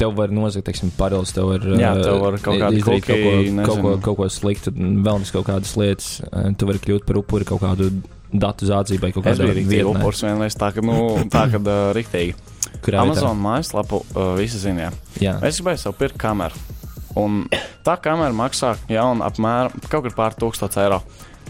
[0.00, 3.32] Tev var nozagt, teiksim, paralēlis, tev var, Jā, eh, tev var kaut izdarīt kaut, ko,
[3.34, 3.98] kuki, kaut, ko, nezinu.
[4.06, 6.06] kaut ko sliktu, vēlams kaut kādas lietas.
[6.24, 7.90] eh, Tu vari kļūt par upuri kaut kādu
[8.32, 11.68] datu zādzībai, kaut Es kādā biju rīktīgi vietnē, upurs vienreiz, tā ka, nu, tā kad
[11.68, 12.32] uh, rīktīgi.
[12.80, 13.10] kurā vietā.
[13.10, 14.88] Amazon mājaslapu uh, visi zina.
[14.88, 14.92] jā.
[15.20, 16.56] Jā, Es gribēju sev pirkt kameru.
[17.18, 17.42] Un
[17.86, 21.00] tā kamera maksā jaunu apmēram kaut kur pār 1000 eiro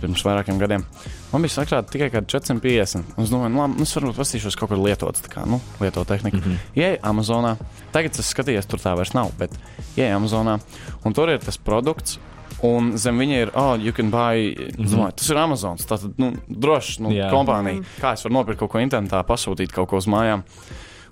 [0.01, 0.85] pirms vairākiem gadiem.
[1.31, 3.13] Man bija sakrāta tikai kaut kāda 450.
[3.17, 5.61] Un Es domāju, nu, labi, nu, es varbūt pastīšos kaut kur lietots, tā kā, nu,
[5.83, 6.41] lietot tehniku.
[6.41, 6.43] Mm.
[6.43, 6.81] -hmm.
[6.81, 7.57] Ieej Amazonā.
[7.93, 9.53] Tagad es skatījos, tur tā vairs nav, bet
[9.97, 10.59] ieej Amazonā.
[11.05, 12.19] Un tur ir tas produkts.
[12.63, 14.55] Un zem viņa ir, oh, you can buy.
[14.55, 14.91] Mm -hmm.
[14.91, 15.87] domāju, tas ir Amazons.
[15.87, 17.31] Tā tad, nu, drošs, nu, Jā.
[17.31, 17.83] kompānija.
[18.01, 20.43] Kā es varu nopirkt kaut ko internetā, pasūtīt kaut ko uz mājām.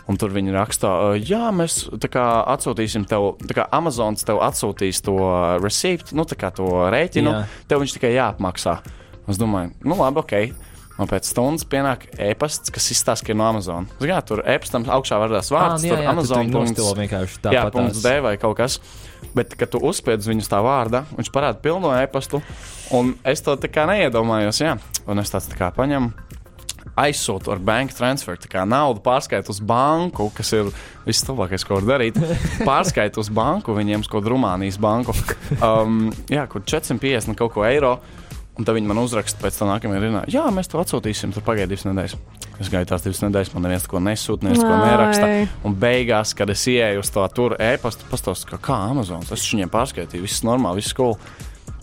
[0.09, 4.39] Un tur viņi rakstā, "Uh, jā, mēs tā kā, atsūtīsim tev, tā kā Amazons tev
[4.41, 5.15] atsūtīs to
[5.61, 7.29] receipt, nu, tā kā to rēķinu.
[7.31, 7.45] Jā.
[7.69, 8.79] Tev viņš tikai jāapmaksā.
[9.29, 10.55] Es domāju, nu, labi, ok.
[10.99, 13.87] Man pēc stundas pienāk e-pasts, kas izstāsta, ka ir no Amazon.
[14.01, 16.51] Ziniet, tur e-pastam augšā vārdā vārds, jā, tur jā, Amazon.
[16.51, 17.73] tu punkts- vienkārši Jā, tāpat.
[17.73, 18.81] punkts D vai kaut kas.
[19.35, 22.43] Bet, kad tu uzspiedz viņu uz tā vārda, viņš parāda pilno e-pastu.
[22.91, 24.79] Un es to tā kā neiedomājos, jā.
[25.07, 26.13] Un es tāds tā kā paņemu.
[26.99, 30.71] Aizsūtu ar banka transferu, tā kā naudu pārskaitu uz banku, kas ir
[31.07, 32.19] viss labākais, ko var darīt.
[32.69, 35.15] Pārskaitu uz banku, viņiem kaut kādu Rumānijas banku.
[35.59, 37.99] Um, jā, kur 450 kaut ko eiro.
[38.59, 41.77] Un tad viņi man uzraksta pēc tam nākamajā dienā, jā, mēs to atsūtīsim, tur pagaidi
[41.77, 42.17] divas nedēļas.
[42.59, 45.29] Es gāju tās divas nedēļas, man neviens ko nesūta, neviens ko neraksta.
[45.69, 50.27] Un beigās, kad es ienāku uz to tur e-pastu, pastāstīju, kā Amazon, es viņiem pārskaitīju,
[50.27, 51.15] viss normāli, viss cool.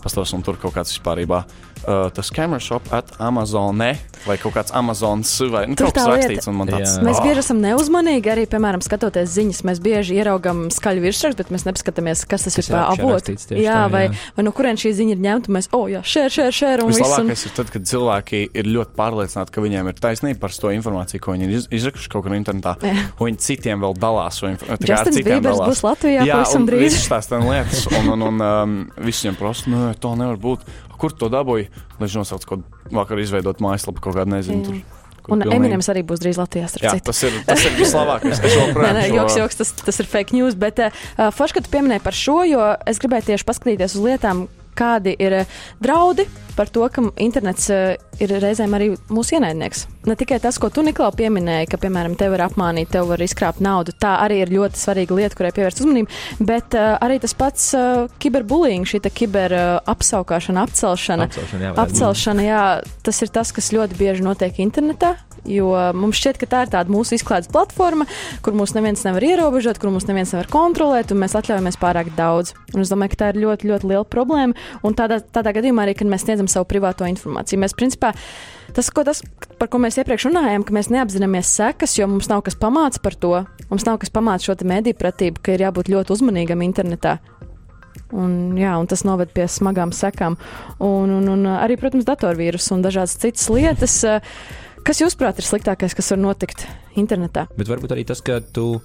[0.04, 1.46] Pastāstīju, un tur kaut kāds vispārībā
[1.86, 6.48] uh, tas camera shop at Amazonē vai kaut kāds Amazonas vai nu, kaut kas rakstīts.
[6.50, 7.02] un Man tāds, Jā.
[7.04, 9.60] Mēs "Ah." bieži esam neuzmanīgi, arī, piemēram, skatoties ziņas.
[9.62, 13.36] Mēs bieži ieraugām skaļu virsrakstu, bet mēs nepaskatāmies, kas tas Kas ir par avotu.
[13.54, 14.14] Jā, tā, vai, jā.
[14.36, 15.52] vai no kurienes šī ziņa ir ņemta.
[15.52, 17.00] Mēs, oh, jā, šēr, šēr, šēr, un viss.
[17.00, 20.68] Un, Vislabākais ir tad, kad cilvēki ir ļoti pārliecināti, ka viņiem ir taisnība par to
[20.74, 22.76] informāciju, ko viņi ir iz- izrakuši kaut kur internetā.
[22.82, 22.96] Jā.
[23.20, 24.40] Un viņi citiem vēl dalās.
[24.42, 25.68] inf- tā kā ar Justins Bībers dalās.
[25.70, 26.80] būs Latvijā Jā, pavisam drīz.
[26.80, 27.86] visas tās tā lietas.
[27.98, 30.60] Un, un, un um, visiem prasa, nu, tā nevar būt.
[31.00, 31.68] Kur to dabūji?
[31.98, 34.82] Lai viņš nosauc kaut kādu vakar izveidot mājaslapu, kaut kādu nezinu.
[35.26, 36.68] Kur un pilnīgi- Eminems arī būs drīz Latvijā.
[36.80, 37.04] Jā, citu.
[37.10, 38.40] tas ir, tas ir vislabākais.
[38.86, 40.90] Nē, nē, joks, joks, tas, tas ir fake news, bet uh,
[41.34, 44.46] forši, ka tu pieminēji par šo, jo es gribēju tieši paskatīties uz lietām,
[44.78, 49.86] kādi ir uh, draudi par to, ka internets uh, ir reizēm arī mūsu ienaidnieks.
[50.08, 53.62] Ne tikai tas, ko tu, Niklau, pieminēji, ka, piemēram, tev var apmānīt, tev var izkrāpt
[53.64, 57.68] naudu, tā arī ir ļoti svarīga lieta, kurai pievērst uzmanību, bet uh, arī tas pats
[57.76, 61.30] uh, kiberbullying, šī kiber uh, apsaukāšana, apcelšana.
[61.30, 61.76] Apcelšana, jā.
[61.84, 62.64] Apcelšana, jā,
[63.06, 65.16] tas ir tas, kas ļoti bieži notiek internetā.
[65.46, 68.06] Jo mums šķiet, ka tā ir tāda mūsu izklaides platforma,
[68.42, 72.52] kur mūs neviens nevar ierobežot, kur mūs neviens nevar kontrolēt, un mēs atļaujamies pārāk daudz.
[72.74, 74.56] Un es domāju, ka tā ir ļoti, ļoti liela problēma.
[74.86, 78.12] Un tādā, tādā gadījumā arī, kad mēs sniedzam savu privāto informāciju, mēs principā.
[78.76, 79.22] Tas, ko, tas,
[79.60, 83.16] par ko mēs iepriekš runājām, ka mēs neapzināmies sekas, jo mums nav kas pamāca par
[83.18, 83.32] to.
[83.70, 87.18] Mums nav kas pamāca šo mediju pratību, ka ir jābūt ļoti uzmanīgam internetā.
[88.14, 90.36] Un, jā, un tas noved pie smagām sekām.
[90.78, 93.96] Un, un, un arī, protams, datorvīrusu un dažādas citas lietas.
[94.86, 96.62] Kas, jūsuprāt, ir sliktākais, kas var notikt
[96.94, 97.48] internetā?
[97.58, 98.76] Bet varbūt arī tas, ka tu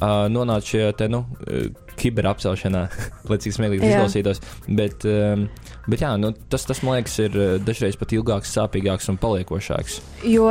[0.00, 1.66] uh, nonāc šajā te, nu, uh,
[2.00, 2.86] kiberapcelšanā,
[3.30, 4.42] lai cik smieklīgi tas izklausītos.
[4.68, 5.46] Bet, um,
[5.88, 10.00] bet jā, nu, tas, tas, man liekas, ir uh, dažreiz pat ilgāks, sāpīgāks un paliekošāks.
[10.28, 10.48] Jo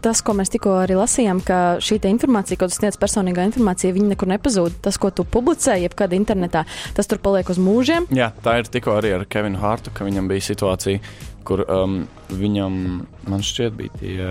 [0.00, 3.94] tas, ko mēs tikko arī lasījām, ka šī te informācija, ko tu sniedz personīgā informācija,
[3.96, 4.78] viņa nekur nepazūd.
[4.84, 6.64] Tas, ko tu publicē, jebkad internetā,
[6.96, 8.08] tas tur paliek uz mūžiem.
[8.16, 11.02] Jā, tā ir tikko arī ar Kevinu Hārtu, ka viņam bija situācija,
[11.48, 12.80] kur um, viņam,
[13.28, 14.30] man šķiet, bija tie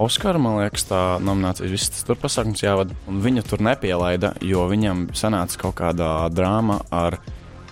[0.00, 4.62] Oskara, man liekas, tā nominācija, viss tas tur pasākums jāvada, un viņa tur nepielaida, jo
[4.70, 7.18] viņam sanāca kaut kādā drāma ar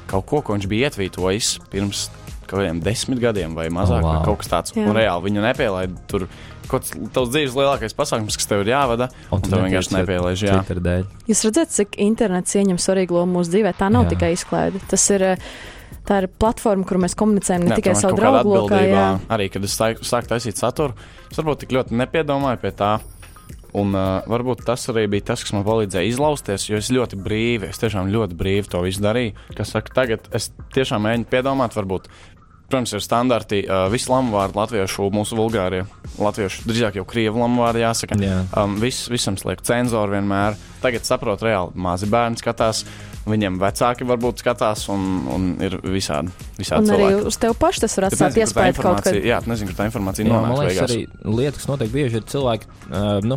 [0.08, 2.08] kaut ko, ko viņš bija ietvītojis pirms
[2.48, 4.14] kaut kādiem desmit gadiem vai mazāk, Oh, wow.
[4.20, 4.24] wow.
[4.24, 4.72] kaut kas tāds.
[4.76, 4.84] Jā.
[4.88, 6.28] Un reāli viņu nepielaida tur.
[6.68, 9.94] Kaut kas tavs dzīves lielākais pasākums, kas tev ir jāvada, un, un tu tev vienkārši
[9.96, 10.42] nepielaiž.
[10.48, 11.04] Jā, Twitter dēļ.
[11.28, 13.72] Jūs redzat, cik internets ieņem svarīgu lomu mūsu dzīvē.
[13.80, 14.14] Tā nav Jā.
[14.14, 14.80] tikai izklaide.
[14.88, 15.46] Tas ir, eh,
[16.08, 18.80] tā ir platforma, kur mēs komunicējam ne Jā, tikai savu draugu lokā.
[18.86, 19.06] Jā.
[19.34, 20.96] Arī, kad es sāku, sāku taisīt saturu,
[21.28, 22.96] es varbūt tik ļoti nepiedomāju pie tā.
[23.76, 27.68] Un uh, varbūt tas arī bija tas, kas man palīdzēja izlausties, jo es ļoti brīvi,
[27.68, 29.34] es tiešām ļoti brīvi to visu darīju.
[29.58, 32.08] Kas saka, tagad es tiešām mēģinu piedomāt, varbūt,
[32.68, 35.84] protams, ir standarti, uh, visi lamu vārdi latviešu, mūsu vulgārie,
[36.20, 38.18] latviešu, drīzāk jau krievu lamu vārdi jāsaka.
[38.20, 38.42] Jā.
[38.60, 40.58] Um, vis, visam sliek cenzori vienmēr.
[40.82, 42.84] Tagad saprotu, reāli mazi bērni skatās,
[43.28, 45.02] viņiem vecāki varbūt skatās, un,
[45.34, 46.30] un ir visādi.
[46.56, 47.26] visādi Un arī cilvēki.
[47.32, 49.26] uz tevi pašu tas var atstāt nezinu, iespēju kaut informācija- kad.
[49.32, 50.92] Jā, tu nezini, kur tā informācija Jā, man liekas, beigās.
[50.94, 53.36] arī lietas, kas notiek bieži, ir cilvēki, uh, nu,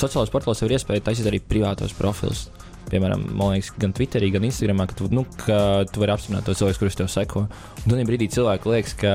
[0.00, 2.48] sociālajos portālos jau ir iespēja taisīt arī privātos profilus.
[2.88, 6.60] Piemēram, man liekas, gan Twitterī, gan Instagramā, ka tu, nu, ka tu vari apstiprināt tos
[6.60, 7.44] cilvēkus, kurus tev seko.
[7.84, 9.12] Un tad brīdī cilvēki liekas, ka,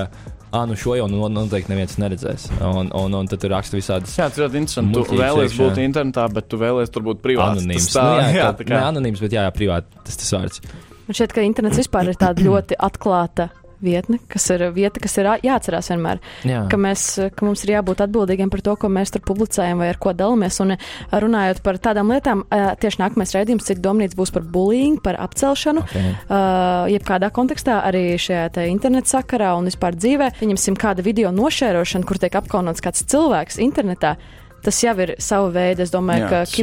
[0.54, 2.48] ah, nu šo jau nu, noteikti neviens neredzēs.
[2.62, 4.98] Un, un, un tad tur raksta visādas Jā, tas ir ļoti interesanti.
[5.00, 5.60] Tu iekšā.
[5.64, 7.58] būt internetā, bet tu vēlies tur būt privāts.
[7.58, 7.90] anonīmas.
[7.90, 8.86] Tas tā, nu, jā, jā, tā ne kā.
[8.92, 10.64] anonīms, bet jā, jā privāti tas tas vārds.
[11.04, 13.50] Man šķiet, ka internets vispār ir tāda ļoti atklāta
[13.84, 16.22] vietne, kas ir vieta, kas ir jāatcerās vienmēr.
[16.48, 19.92] Jā, Ka, mēs, ka mums ir jābūt atbildīgiem par to, ko mēs tur publicējam vai
[19.94, 20.60] ar ko dalāmies.
[20.64, 20.92] Un eh,
[21.24, 25.84] runājot par tādām lietām, eh, tieši nākamais raidījums, cik domnīts būs par bullying, par apcelšanu.
[25.84, 26.14] okay.
[26.24, 32.08] Uh, jebkādā kontekstā, arī šajā te internetu sakarā un vispār dzīvē, pieņemsim kādu video nošērošanu,
[32.08, 34.16] kur tiek apkaunots kāds cilvēks internetā.
[34.64, 36.42] Tas jau ir sava veida, es domāju, Jā, ka.
[36.48, 36.56] Tas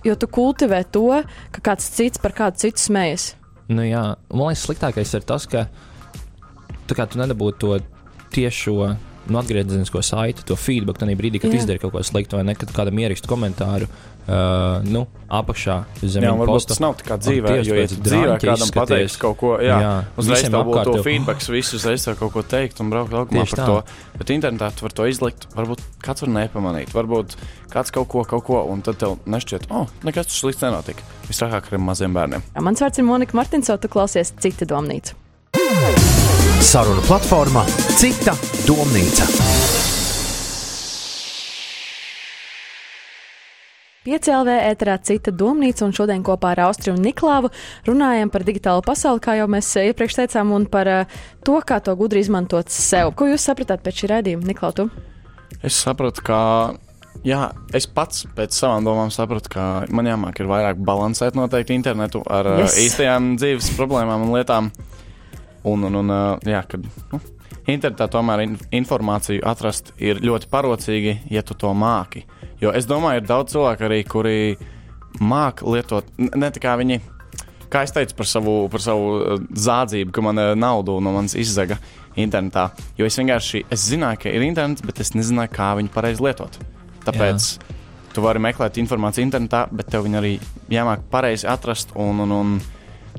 [0.00, 1.06] Jo, jo tu kultivē to,
[1.52, 3.34] ka kāds cits par kādu citu smējas.
[3.72, 5.66] Nu, jā, man liekas, sliktākais ir tas, ka
[6.92, 7.76] kā tu nedabūji to
[8.34, 8.90] tiešo
[9.28, 11.60] nu, atgriezenisko saiti, to feedback, tad brīdī, kad Jā.
[11.62, 13.86] izdari kaut ko sliktu, vai ne, kad kādam ierakstu komentāru,
[14.26, 16.72] uh, nu, apakšā zem Jā, posta.
[16.74, 20.44] tas nav tā kā dzīvē, jo, ja dzīvē kādam pateiks kaut ko, jā, Jā, uzreiz
[20.48, 23.58] tev būtu to tev- feedback, viss uzreiz tev kaut ko teikt un braukt laukumā par
[23.62, 23.66] tā.
[23.66, 24.18] to.
[24.18, 27.36] Bet internetā tu vari to izlikt, varbūt kāds var nepamanīt, varbūt
[27.72, 31.02] kāds kaut ko, kaut ko, un tad tev nešķiet, oh, nekas tas slikts nenotika.
[31.30, 32.42] Visvairāk ar maziem bērniem.
[32.60, 35.14] Mans vārds ir Monika Martinsova, tu klausies cita domnīca.
[36.62, 37.64] Saruna platformā
[37.98, 39.24] Cita domnīca.
[44.06, 47.50] PCLV ēterā cita domnīca, un šodien kopā ar Austriju un Niklāvu
[47.88, 51.80] runājam par digitālo pasauli, kā jau mēs eh, iepriekš teicām, un par eh, to, kā
[51.82, 53.10] to gudri izmantot sev.
[53.18, 54.70] Ko jūs sapratāt pēc šī raidījuma, Niklau?
[54.78, 54.86] Tu?
[55.66, 56.38] Es sapratu, ka.
[57.26, 62.22] Jā, es pats pēc savām domām sapratu, ka man jāmāk ir vairāk balansēt noteikti internetu
[62.26, 62.72] ar yes.
[62.72, 62.80] Yes.
[62.86, 64.72] īstajām dzīves problēmām un lietām.
[65.68, 66.12] Un, un, un
[66.48, 67.20] jā, kad nu,
[67.70, 72.24] internetā tomēr in informāciju atrast ir ļoti parocīgi, ja tu to māki.
[72.62, 74.36] Jo es domāju, ir daudz cilvēku arī, kuri
[75.22, 77.00] māki lietot ne tikai viņi.
[77.72, 81.78] Kā es teicu par savu, par savu zādzību, ka man naudu no manis izzaga
[82.20, 82.68] internetā.
[82.98, 86.58] Jo es vienkārši es zināju, ka ir internets, bet es nezināju, kā viņu pareizi lietot.
[87.06, 87.78] Tāpēc Jā.
[88.12, 90.34] tu vari meklēt informāciju internetā, bet tev viņa arī
[90.72, 92.52] jāmāk pareizi atrast un, un, un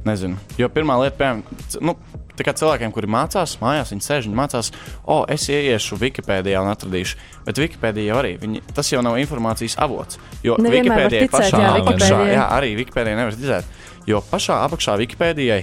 [0.07, 0.39] nezinu.
[0.59, 1.43] Jo pirmā lieta, piemēram,
[1.85, 1.95] nu,
[2.37, 4.71] tā kā cilvēkiem, kuri mācās, mājās, viņi sēž un mācās,
[5.05, 7.19] o, es ieiešu Wikipēdijā un atradīšu.
[7.47, 10.19] Bet Wikipēdija jau arī, viņi, tas jau nav informācijas avots.
[10.45, 13.73] Jo Wikipēdijai pašā jā, apakšā, jā, arī Wikipēdijai nevar ticēt.
[14.09, 15.61] Jo pašā apakšā Wikipēdijai,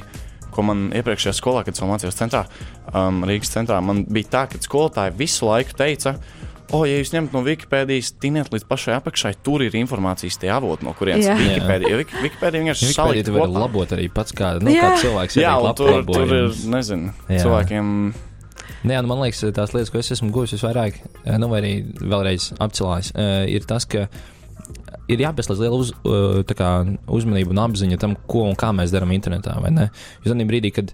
[0.55, 2.45] ko man iepriekšējā skolā, kad es mācījos centrā,
[2.91, 6.17] um, Rīgas centrā, man bija tā, ka skolotāji visu laiku teica,
[6.73, 10.87] o, ja jūs ņemat no Wikipēdijas, tiniet līdz pašai apakšai, tur ir informācijas tie avoti,
[10.87, 11.37] no kurienes Jā.
[11.39, 11.91] Wikipēdija.
[11.93, 13.63] Jo Wik- Wikipēdija vienkārši Wikipēdija salikt tu vari kopā.
[13.65, 15.39] labot arī pats, kā, nu, kā cilvēks.
[15.43, 17.45] Jā, un tur, tur ir, nezinu, Jā.
[17.45, 17.95] cilvēkiem.
[18.81, 21.73] Nē, nu, man liekas, tās lietas, ko es esmu guvis visvairāk, eh, nu, vai arī
[22.01, 24.07] vēlreiz apcelājis, eh, ir tas, ka
[25.11, 26.71] ir jāpieslēdz liela uz, eh, tā kā
[27.11, 29.61] uzmanība un apziņa tam, ko un kā mēs darām internetā.
[29.61, 29.91] vai ne?
[30.25, 30.93] Jo tādā brīdī, kad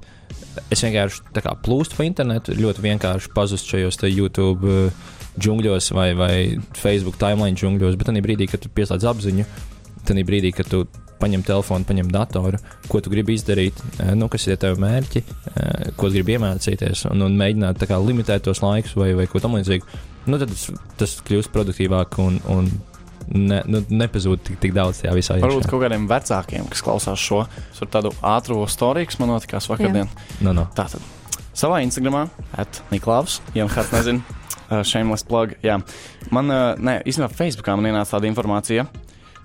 [0.73, 4.91] es vienkārši tā kā plūstu pa internetu, ir ļoti vienkārši pazust šajos te YouTube
[5.41, 6.35] džungļos vai, vai
[6.77, 9.47] Facebook timeline džungļos, bet tādā brīdī, kad tu pieslēdz apziņu,
[10.07, 10.85] tad brīdī, kad tu
[11.21, 12.59] paņem telefonu, paņem datoru,
[12.91, 17.07] ko tu gribi izdarīt, eh, nu, kas ir tavi mērķi, eh, ko tu gribi iemācīties,
[17.11, 20.69] un, un mēģināt kā limitēt tos laikus vai, vai ko tamlīdzīgu, nu, tad tas,
[21.01, 22.71] tas kļūst produktīvāk un, un
[23.33, 25.41] ne, nu, nepazūd tik, tik daudz tajā visā.
[25.43, 25.73] Varbūt iekšā.
[25.73, 28.13] kaut kādiem vecākiem, kas klausās šo, ar tādu
[28.71, 30.11] storiju, kas man notikās vakardien.
[30.41, 30.69] Nu, nu.
[30.77, 31.01] Tātad
[31.57, 32.27] savā Instagramā,
[32.61, 34.36] at Niklaus, ja kāds nezina,
[34.71, 35.55] uh, shameless plug.
[35.65, 35.79] Jā.
[36.35, 38.87] Man, uh, nē, īstenībā Facebookā man ienāca tāda informācija.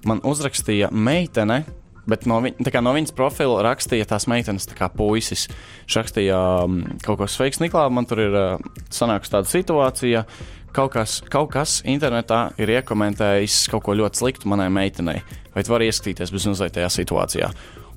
[0.08, 1.62] Man uzrakstīja meitene,
[2.10, 5.48] bet no, viņ, no viņas profila rakstīja tās meitenes, tā kā puisis.
[5.86, 10.26] Viņš rakstīja um, kaut ko sveiks, Niklaus, man tur ir uh, sanākusi tāda situācija.
[10.72, 15.20] Kaut kas, kaut kas internetā ir iekomentējis kaut ko ļoti sliktu manai meitenei.
[15.52, 17.50] Vai tu vari ieskatīties bezmazliet tajā situācijā?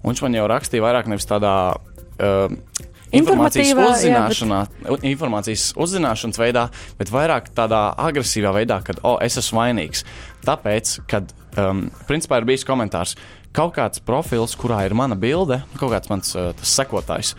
[0.02, 1.54] Un viņš man jau rakstīja vairāk nevis tādā.
[2.18, 2.50] Uh,
[3.20, 5.06] Informācijas Informatīvā, jā, uzzināšanā, bet...
[5.10, 6.66] informācijas uzzināšanas veidā,
[6.98, 10.04] bet vairāk tādā agresīvā veidā, kad, oh, es esmu vainīgs.
[10.44, 13.16] Tāpēc, kad, um, principā, ir bijis komentārs,
[13.54, 17.34] kaut kāds profils, kurā ir mana bilde, kaut kāds mans uh, tas sekotājs,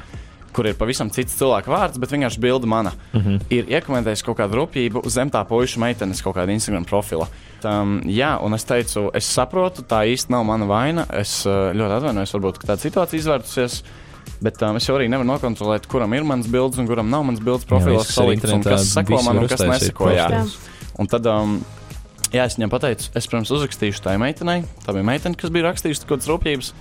[0.56, 3.42] kur ir pavisam cits cilvēka vārds, bet vienkārši bilde mana, mm -hmm.
[3.50, 7.28] ir iekomentējis kaut kādu rupjību zem tā puiša meitenes kaut kāda Instagram profila.
[7.64, 11.06] Um, jā, un es teicu, es saprotu, tā īsti nav mana vaina.
[11.14, 13.84] Es uh, ļoti atvainojos, varbūt ka tāda situācija izvērtusies.
[14.44, 17.42] Bet um, es jau arī nevaru nokontrolēt, kuram ir mans bildes un kuram nav mans
[17.44, 20.12] bildes internetā, kas seko man un kas neseko.
[20.14, 20.28] Jā.
[20.30, 20.58] profilus.
[21.00, 21.58] Un tad, um,
[22.34, 24.64] jā, es viņam pateicu, es, protams, uzrakstīšu tai meitenei.
[24.86, 26.74] Tā bija meitene, kas bija rakstījusi kaut kādas rūpības.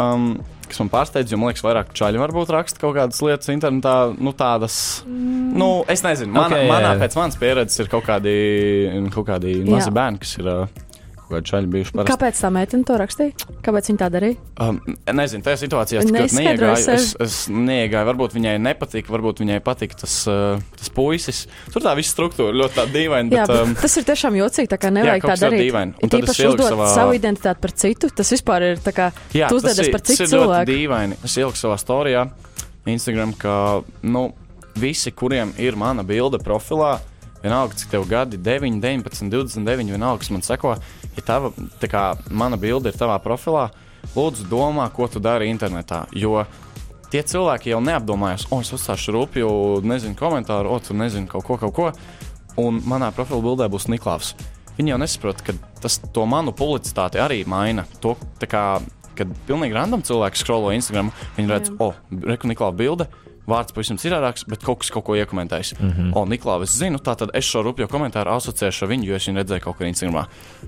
[0.00, 0.28] Um,
[0.68, 4.32] kas man pārsteidz, jo man liekas, vairāk čaļi varbūt raksta kaut kādas lietas internetā, nu
[4.36, 4.76] tādas.
[5.06, 7.02] Nu, es nezinu, man, Ok, okay, jā, manā jā.
[7.04, 8.34] pēc manas pieredzes ir kaut kādi,
[9.14, 9.94] kaut kādi mazi Jā.
[9.94, 10.83] bērni, kas ir uh,
[11.34, 12.12] kādi čaļi bijuši parasti.
[12.14, 13.48] Kāpēc tā meitene to rakstīja?
[13.66, 14.38] Kāpēc viņa tā darīja?
[14.64, 14.78] Um,
[15.18, 16.94] nezinu, tajā situācijā es Viņa tik ļoti neizskaidroja neiegāju.
[16.94, 21.44] Es, es neiegāju, varbūt viņai nepatika, varbūt viņai patika tas, uh, tas puisis.
[21.74, 23.34] Tur tā visa struktūra ļoti tāda dīvaina.
[23.34, 24.70] Jā, Bet, bet um, tas ir tiešām jocīgi.
[24.72, 25.64] Tā kā nevajag kaut tā darīt.
[25.66, 25.96] dīvaini.
[26.02, 28.10] Un tad īpaši uzdot savā- savu identitāti par citu.
[28.14, 30.70] Tas vispār ir tā kā jā, tu ir- par tas citu ir ļoti cilvēku.
[30.70, 31.18] dīvaini.
[31.24, 32.28] Es ieliku savā storijā,
[32.86, 34.32] Instagram, ka nu,
[34.76, 36.98] visi, kuriem ir mana bilde profilā,
[37.44, 40.74] vienalga, cik tev gadi, 9, 19, 29, vienalga, kas man seko,
[41.16, 43.68] ja tava, kā mana bilde ir tavā profilā,
[44.14, 46.04] lūdzu domā, ko tu dari internetā.
[46.16, 46.44] Jo
[47.12, 49.48] tie cilvēki jau neapdomājas, o, es uzstāšu rupju,
[49.86, 51.92] nezinu, komentāru, o, tu nezini kaut ko, kaut ko,
[52.60, 54.34] un manā profila bildē būs Niklaus.
[54.74, 55.54] Viņi jau nesaprot, ka
[55.84, 57.84] tas to manu publicitāti arī maina.
[58.02, 58.64] To, kā,
[59.14, 63.06] kad pilnīgi random cilvēks scrollo Instagram, viņi redz, o, oh, reku Niklaus bilde.
[63.46, 65.74] Vārds pavisam citādāks, bet kaut kas kaut ko iekomentējis.
[65.80, 66.12] Mm -hmm.
[66.16, 69.28] O, Niklaus, es zinu, tā tad es šo rupjo komentāru asociēšu ar viņu, jo es
[69.28, 70.26] viņu redzēju kaut kur Instagramā.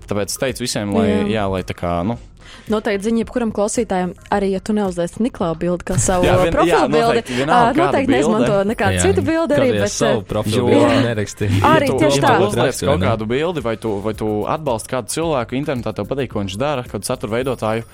[0.09, 1.23] Tāpēc es teicu visiem, lai, Jā.
[1.23, 1.29] jā.
[1.37, 2.19] Jā, lai tā kā, nu,
[2.67, 6.73] Noteikti ziņa jebkuram klausītājam, arī ja tu neuzliec Niklaus bildi kā savu Jā, vien- profilu
[6.75, 7.47] jā, bildi, noteikti,
[7.81, 9.69] noteikti neizmanto nekādu citu bildi arī.
[9.81, 11.61] Bet, savu profilu bildi nerakstīju.
[11.63, 12.47] Arī ja tu, tieši ja tā.
[12.47, 16.43] uzliec kaut kādu bildi, vai tu, vai tu atbalsti kādu cilvēku internetā, tev patīk, ko
[16.43, 17.85] viņš dara, kādu satura veidotāju.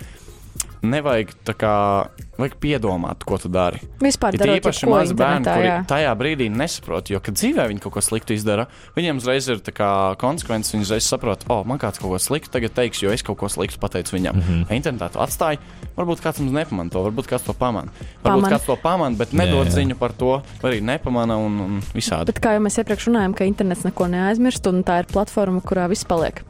[0.83, 1.73] Nevajag tā kā
[2.41, 3.79] vajag piedomāt, ko tu dari.
[4.03, 5.77] Vispār Ir īpaši mazi bērni, kuri jā.
[5.87, 8.67] tajā brīdī nesaprot, jo, kad dzīvē viņi kaut ko sliktu izdara,
[8.97, 10.75] viņiem uzreiz ir tā kā konsekvences.
[10.75, 13.39] Viņi uzreiz saprot, o, oh, man kāds kaut ko sliktu tagad teiks, jo es kaut
[13.39, 14.35] ko sliktu pateicu viņam.
[14.35, 14.43] Mm.
[14.49, 14.75] -hmm.
[14.75, 15.61] Internetā tu atstāji,
[15.97, 17.93] varbūt kāds mums nepamanā to, varbūt kāds to pamana.
[18.25, 18.51] Varbūt Pamana.
[18.57, 19.77] kāds to pamana, bet nedod Jā, jā.
[19.79, 22.33] ziņu par to, vai arī nepamana un, un visādi.
[22.33, 25.89] Bet kā jau mēs iepriekš runājām, ka internets neko neaizmirst, un tā ir platforma, kurā
[25.89, 26.43] viss paliek.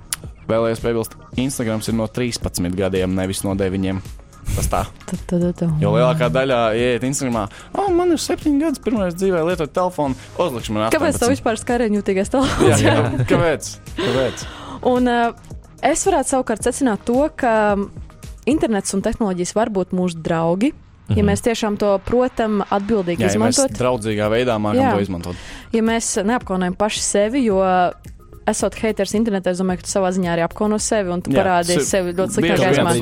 [0.49, 4.01] Vēlējos piebilst, Instagrams ir no 13 gadiem, nevis no 9.
[4.53, 4.83] Tas tā.
[5.09, 5.71] Tad, tad, tad.
[5.81, 7.47] Jo lielākā daļa ieiet Instagramā,
[7.79, 10.97] oh, man ir septiņi gadi, pirmais dzīvē lietot telefonu, uzlikšu man 18.
[10.99, 12.83] Kāpēc tev vispār skarēņūtīgais telefons?
[12.83, 13.25] Jā, jā.
[13.31, 13.71] Kāpēc?
[13.97, 14.45] Kāpēc?
[14.93, 17.55] Un uh, es varētu savukārt secināt to, ka
[18.51, 20.73] internets un tehnoloģijas var būt mūsu draugi.
[21.13, 21.27] Ja Mhm.
[21.29, 24.93] mēs tiešām to protam, atbildīgi Jā, ja izmantot, draudzīgā veidā mākam Jā.
[24.95, 25.37] to izmantot.
[25.75, 27.59] ja mēs neapkaunojam paši sevi, jo
[28.51, 31.43] esot haters internetā, es domāju, ka tu savā ziņā arī apkauno sevi un tu Jā,
[31.43, 32.95] parādi tas ir sevi ļoti sliktā gaismā.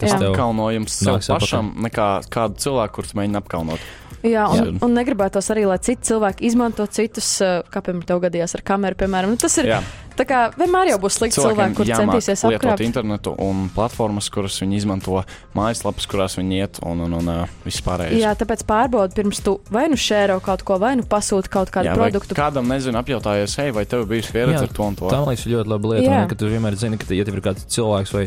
[0.00, 3.86] tas tev apkaunojums sev pašam nekā kādu cilvēku, kurus mēģina apkaunot.
[4.26, 4.72] Jā, un, Jā.
[4.82, 8.98] un negribētos arī, lai citi cilvēki izmanto citus, uh, kā piemēram, tev gadījās ar kameru,
[8.98, 9.34] piemēram.
[9.34, 9.80] Nu, tas ir Jā.
[10.18, 12.82] Tā kā vienmēr jau būs slikti cilvēki, kur centīsies apkrāpt.
[12.86, 15.22] internetu un platformas, kuras viņi izmanto,
[15.56, 18.18] mājaslapas, kurās viņi iet un, un, un uh, vispārējais.
[18.22, 21.92] Jā, tāpēc pārbaudi pirms tu vai nu šēro kaut ko, vai nu pasūti kaut kādu
[21.92, 22.36] Jā, vai produktu.
[22.38, 25.10] Kādam nezinu, apjautājies, hei, vai tev bija pieredze Jā, ar to un to?
[25.12, 27.44] Tā man liekas ļoti laba lieta, ne, ka tu vienmēr zini, ka, ja tev ir
[27.50, 28.26] kāds cilvēks vai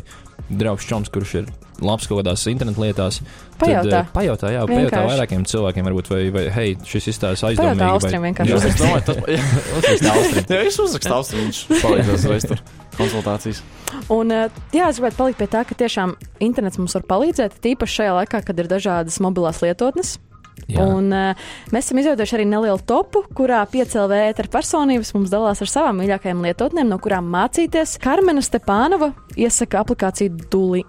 [0.50, 3.22] draugs čoms, kurš ir labs kaut kādās internetu lietās,
[3.60, 3.90] Pajautā.
[3.92, 5.10] tad pajautā, jā, pajautā Vienkārši.
[5.14, 7.92] vairākiem cilvēkiem, varbūt, vai, vai hei, šis izstāsta Pajautā aizdomīgi.
[7.94, 9.18] Austrim vienkārši Jā, es domāju, tas
[9.80, 10.44] Uzrakstīt Austrim.
[10.50, 12.64] jā, es uzrakstu Austru, viņš palīdzēs uzreiz tur
[13.00, 13.62] konsultācijas.
[14.14, 16.16] Un, uh, jā, es gribētu palikt pie tā, ka tiešām
[16.46, 20.18] internets mums var palīdzēt, tīpaši šajā laikā, kad ir dažādas mobilās lietotnes.
[20.68, 20.84] Jā.
[20.84, 25.72] Un, uh, mēs esam izveidojuši arī nelielu topu, kurā piecēlē ēteru personības mums dalās ar
[25.72, 27.96] savām mīļākajām lietotnēm, no kurām mācīties.
[28.04, 30.84] Karmena Stepānova iesaka aplikāciju Duli,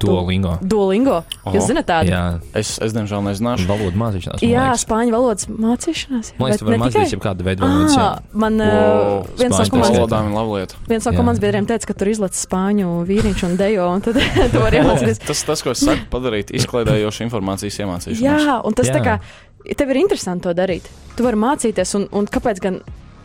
[0.00, 0.56] Duolingo.
[0.64, 1.18] Duolingo.
[1.44, 1.52] Oho.
[1.56, 2.08] Jūs zināt tādu?
[2.08, 3.66] Jā, Es, es diemžēl nezināšu.
[3.68, 4.40] valodu mācīšanās.
[4.40, 4.84] Jā, liekas.
[4.86, 6.30] spāņu valodas mācīšanās.
[6.38, 7.96] Man liekas, tu vari Bet ne tikai- mācīties jau kādu veidu valodas.
[7.96, 8.06] jā.
[8.32, 10.76] Man Wow, viens no komandas ir.
[10.88, 14.14] Viens no komandas biedriem teica, ka tur izlaiž spāņu vīriņš un dejo, un tad
[14.52, 15.20] tu vari iemācīties.
[15.26, 18.24] Tas, tas, ko es saku, padarīt izklaidējošu informācijas iemācīšanos.
[18.24, 18.96] Jā, un tas Jā.
[18.96, 20.88] tā kā tev ir interesanti to darīt.
[21.16, 22.80] Tu vari mācīties, un, un kāpēc gan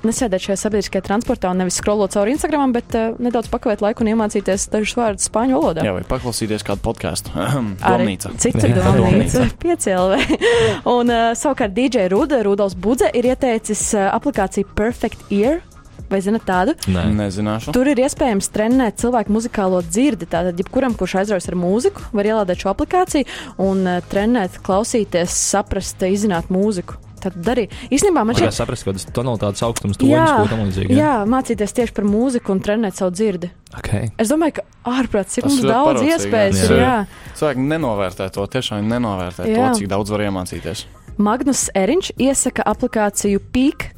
[0.06, 4.12] nesēdēt šajā sabiedriskajā transportā un nevis scrollot cauri Instagram, bet uh, nedaudz pakavēt laiku un
[4.14, 5.86] iemācīties dažus vārdus spāņu valodā.
[5.88, 7.34] Jā, vai paklausīties kādu podkāstu.
[7.82, 8.34] Domnīca.
[8.41, 8.84] Cita Jā.
[8.98, 10.20] domnīca, piecēlē.
[10.98, 15.64] un uh, savukārt DJ Ruda, Rudolfs Budze, ir ieteicis uh, aplikāciju Perfect Ear.
[16.08, 16.72] Vai zinat tādu?
[16.88, 17.74] Nē, Nezināšu.
[17.76, 20.30] Tur ir iespējams trenēt cilvēku muzikālo dzirdi.
[20.32, 23.28] Tātad, jebkuram, kurš aizraujas ar mūziku, var ielādēt šo aplikāciju
[23.66, 27.02] un uh, trenēt, klausīties, saprast, izzināt mūziku.
[27.22, 30.97] Tad arī īstenībā man šķiet, saprast, kādas tonalitātes augstums, tam līdzīgi.
[30.97, 33.49] jā, mācīties tieši par mūziku un trenēt savu dzirdi.
[33.80, 34.11] Okay.
[34.22, 36.70] Es domāju, ka ārprāts, Tas mums daudz iespējas jā.
[36.70, 36.84] ir.
[36.84, 36.95] Jā.
[37.39, 39.57] Cilvēki nenovērtē to, tiešām nenovērtē Jā.
[39.74, 40.86] to, cik daudz var iemācīties.
[41.18, 43.89] Magnus Eriņš iesaka aplikāciju PIK.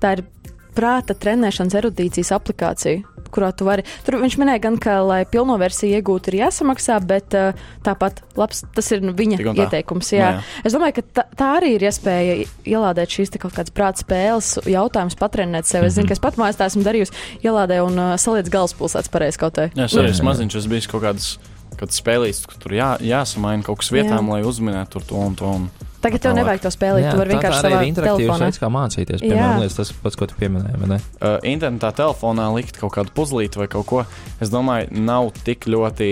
[0.00, 0.24] Tā ir
[0.72, 3.02] prāta trenēšanas erudīcijas aplikācija,
[3.32, 3.84] kurā tu vari.
[4.06, 8.64] Tur viņš minēja, gan, ka, lai pilno versiju iegūtu, ir jāsamaksā, bet uh, tāpat labs,
[8.76, 10.12] tas ir nu, viņa ieteikums.
[10.14, 10.32] Jā.
[10.38, 10.62] Nu, jā.
[10.68, 12.36] Es domāju, ka tā, tā arī ir iespēja
[12.68, 15.88] ielādēt šīs kaut kādas prāta spēles, jautājumus patrenēt sev.
[15.88, 17.16] Es zinu, ka es pat mājās tā esmu darījusi,
[17.46, 19.70] ielādēju un uh, saliec galvaspilsētas pareizi kaut kā.
[19.72, 20.30] Jā, es Jā, arī jā, esmu jā.
[20.32, 21.32] maziņš, es biju kaut kāds.
[21.72, 24.36] Kad spēlīs, kur tur jā, jāsamaina kaut kas vietām, jā.
[24.36, 25.48] lai uzminētu to un to.
[25.56, 25.91] Un...
[26.02, 28.46] Tagad tev nevajag to spēlēt, tu vari tā, vienkārši savā telefonā.
[28.48, 29.22] veids, kā mācīties.
[29.22, 29.28] Jā.
[29.30, 30.98] Piemēram, liekas, tas pats, ko tu pieminēji.
[31.22, 34.02] Uh, internetā telefonā likt kaut kādu puzlīti vai kaut ko,
[34.42, 36.08] es domāju, nav tik ļoti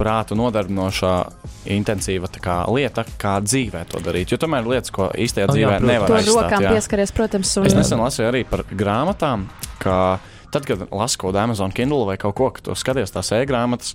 [0.00, 1.14] prātu nodarbinošā,
[1.70, 4.34] intensīva tā kā lieta, kā dzīvē to darīt.
[4.34, 5.92] Jo tomēr lietas, ko īstajā jā, dzīvē protams.
[5.92, 6.72] nevar To ar rokām jā.
[6.74, 7.52] pieskaries, protams.
[7.60, 9.46] Un, Es nesen lasīju arī par grāmatām,
[9.82, 10.18] ka
[10.50, 13.94] tad, kad lasu kaut kādu Amazon Kindle vai kaut ko, ka tu skaties tās e-grāmatas,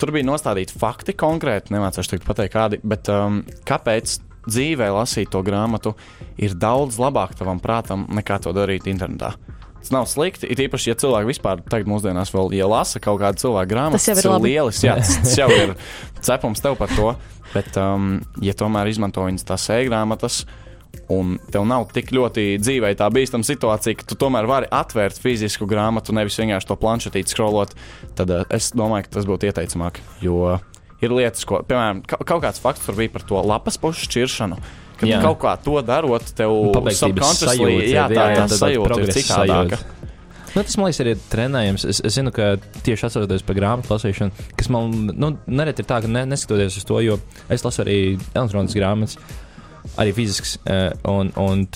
[0.00, 4.18] tur bija nostādīti fakti konkrēti, nemācīšu pateikt kādi, bet um, kāpēc
[4.50, 5.94] dzīvē lasīt to grāmatu
[6.40, 9.34] ir daudz labāk tavam prātam nekā to darīt internetā.
[9.80, 10.48] Tas nav slikti.
[10.52, 13.96] Ir īpaši, ja cilvēki vispār tagad mūsdienās vēl ja lasa kaut kādu cilvēku grāmatu.
[13.96, 14.50] Tas jau ir labi.
[14.50, 14.84] lielisks.
[14.84, 15.72] Jā, tas, jau ir
[16.26, 17.14] cepums tev par to.
[17.54, 20.42] Bet, um, ja tomēr izmanto viņas tās e-grāmatas,
[21.10, 25.66] un tev nav tik ļoti dzīvē tā bīstama situācija, ka tu tomēr vari atvērt fizisku
[25.70, 27.74] grāmatu, nevis vienkārši to planšetīti scrollot,
[28.18, 30.02] tad uh, es domāju, ka tas būtu ieteicamāk.
[30.22, 30.58] Jo
[31.00, 34.60] ir lietas, ko, piemēram, ka, kaut kāds fakts tur bija par to lapas pušu šķiršanu.
[35.00, 35.22] Kad Jā.
[35.24, 39.12] kaut kā to darot, tev Pabeigtības subconsciously- sajūta jā, tā, jā, tā tā sajūta ir
[39.16, 39.78] citādāka.
[39.80, 40.00] sajūta.
[40.50, 41.84] Nu, tas man liekas, ir trenējams.
[41.88, 46.00] Es, es zinu, ka tieši atceroties par grāmatu lasīšanu, kas man nu, nereti ir tā,
[46.02, 47.98] ka ne, neskatoties uz to, jo es lasu arī
[48.34, 49.16] elektroniskas grāmatas,
[49.96, 50.58] arī fizisks.
[50.66, 51.66] eh, Un, un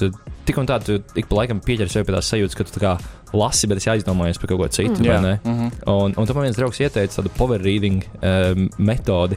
[0.45, 2.99] tik un tā, tu ik pa laikam pieķer sev pie tās sajūtas, ka tu kā
[3.35, 5.03] lasi, bet es aizdomājos par kaut ko citu.
[5.03, 5.21] Jā.
[5.21, 5.41] vai ne?
[5.45, 5.71] Mm -hmm.
[5.91, 9.37] Un, un tam viens draugs ieteica tādu power reading um, metodi,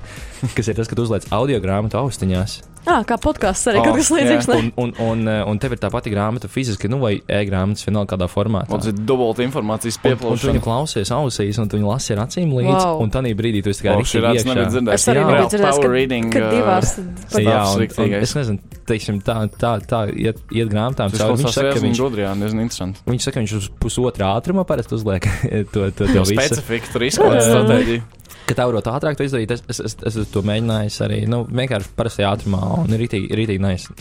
[0.55, 2.61] kas ir tas, ka tu uzliec audio grāmatu austiņās.
[2.87, 4.47] Ah, kā podkāsts arī Oh, kaut kas līdzīgs.
[4.55, 8.29] Un, un, un, un tev ir tā pati grāmata fiziski, nu, vai e-grāmatas, vienalga kādā
[8.31, 8.71] formātā.
[8.71, 10.61] Tas ir dubulta informācijas un tu viņu pieplūšana.
[10.63, 12.71] klausies ausīs, un tu viņu lasi ar acīm līdzi.
[12.71, 13.01] Wow.
[13.03, 14.53] Un tādā brīdī tu esi tā kā O, riktīgi šī rāds iekšā.
[14.55, 15.01] nebija dzirdējis.
[15.03, 16.93] Es arī Real dzirdējis, power ka, reading, ka uh, divās.
[17.27, 21.11] Tas Jā, un, un es nezinu, teiksim, tā, tā, tā iet, iet grāmatām.
[21.11, 21.27] Tas.
[21.27, 23.03] Viņš saka, ka viņš, gudri, jā, diezgan interesanti.
[23.11, 25.27] viņš saka, ka viņš uz pusotra ātruma parasti uzliek
[25.73, 26.39] to, to, to Jo visu.
[26.39, 27.49] specifika tur izklāsta Jā.
[27.51, 28.01] stratēģiju.
[28.47, 31.91] Ka tev varbūt ātrāk to izdarīt, es, es, es, es to mēģinājis arī nu, vienkārši
[31.97, 33.91] parastajā ātrumā, un ir rītīgi, nice.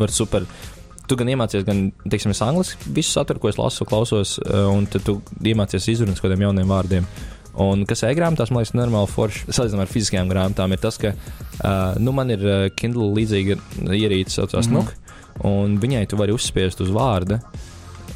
[0.00, 0.46] Var super.
[1.06, 4.38] Tu gan iemācies, gan, teiksim, es angliski visu saturu, ko es lasu, klausos,
[4.72, 7.06] un tad tu iemācies izrunāt kādiem jauniem vārdiem.
[7.62, 11.98] Un kas e-grāmatās, man liekas, normāli forši, salīdzinām ar fiziskajām grāmatām, ir tas, ka, uh,
[12.00, 12.46] nu, man ir
[12.78, 13.58] Kindle līdzīga
[13.92, 14.88] ierīce, saucās mm -hmm.
[14.88, 17.38] NUK, un viņai tu vari uzspiest uz vārdu.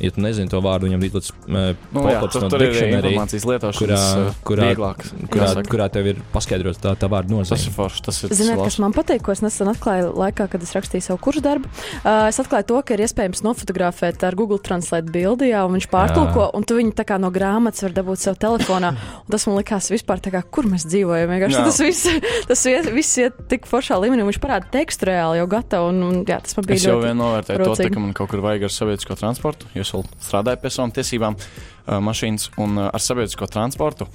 [0.00, 4.04] Ja tu nezini to vārdu, viņam uh, Nu, jā, tur, no tur ir informācijas lietošanas
[4.04, 5.04] kurā- kurā- vieglāk.
[5.32, 5.70] kurā, jāsaka.
[5.72, 7.74] kurā tev ir paskaidrots tā, tā vārda Tas ir nozīme.
[7.76, 8.02] forši.
[8.04, 11.18] Tas ir Ziniet, kas man patīk, ko es nesen atklāju laikā, kad es rakstīju savu
[11.18, 11.64] kursu darbu?
[12.04, 15.88] Uh, es atklāju to, ka ir iespējams nofotografēt ar Google Translate bildi, jā, un viņš
[15.92, 18.92] pārtulko, un tu viņu tā kā no grāmatas var dabūt sev telefonā.
[19.26, 21.30] Un tas man likās vispār tā kā, kur mēs dzīvojam.
[21.32, 21.64] Vienkārši Jā.
[21.66, 22.06] tas viss,
[22.46, 26.02] tas viss, viss iet tik foršā līmenī, un viņš parāda tekstu reāli jau gatavu, un,
[26.06, 28.66] un jā, tas man bija Es jau vien novērtēju to, ka man kaut kur vajag
[28.68, 33.02] ar sabiedrisko transportu, jo es vēl strādāju pie savām tiesībām, uh, mašīnas un uh, ar
[33.02, 34.10] sabiedrisko transportu.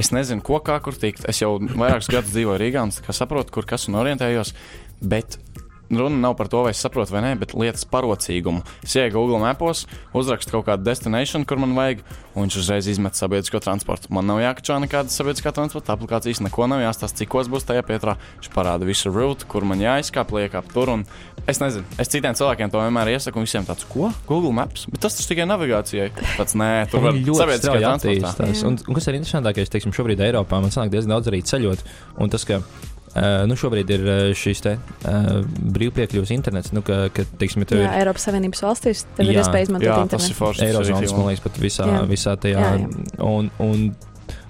[0.00, 1.26] Es nezinu, ko kā kur tikt.
[1.28, 4.54] Es jau vairākus gadus dzīvoju Rīgā un saprotu, kur kas un orientējos.
[5.04, 5.36] Bet
[6.00, 8.62] runa nav par to, vai es saprotu vai nē, bet lietas parocīgumu.
[8.84, 9.84] Es ieeju Google mapos,
[10.16, 12.02] uzrakstu kaut kādu destination, kur man vajag,
[12.34, 14.10] un viņš uzreiz izmet sabiedrisko transportu.
[14.14, 18.16] Man nav jākačā nekāda sabiedriskā transporta aplikācijas, neko nav jāstāsta, cikos būs tajā pietrā.
[18.40, 20.94] Viņš parāda visu route, kur man jāizkāp, liekāp tur.
[20.96, 21.04] Un
[21.50, 24.10] es nezinu, es citiem cilvēkiem to vienmēr iesaku, un visiem tāds, ko?
[24.28, 26.08] Google Maps, bet tas taču tikai navigācijai.
[26.38, 27.92] Tāds nē, tur var ļoti transportā.
[27.98, 28.64] attīstās.
[28.68, 31.84] Un, un kas ir interesantākais, teiksim, šobrīd Eiropā man sanāk diezgan daudz arī ceļot.
[32.22, 32.62] Un tas, ka
[33.14, 35.42] uh, nu, šobrīd ir uh, šis te uh,
[35.76, 39.36] brīvpiekļuvs internets, nu, ka, ka teiksim, ja tev Jā, ir Eiropas Savienības valstīs tev ir
[39.38, 39.44] Jā.
[39.44, 40.38] iespēja izmantot Jā, tas ir internetu.
[40.40, 40.58] forši.
[40.58, 42.02] tas ir Eirozonas, rīktīgi man liekas, pat visā, Jā.
[42.10, 42.66] visā tajā.
[42.66, 43.24] Jā, jā.
[43.28, 43.88] Un, un,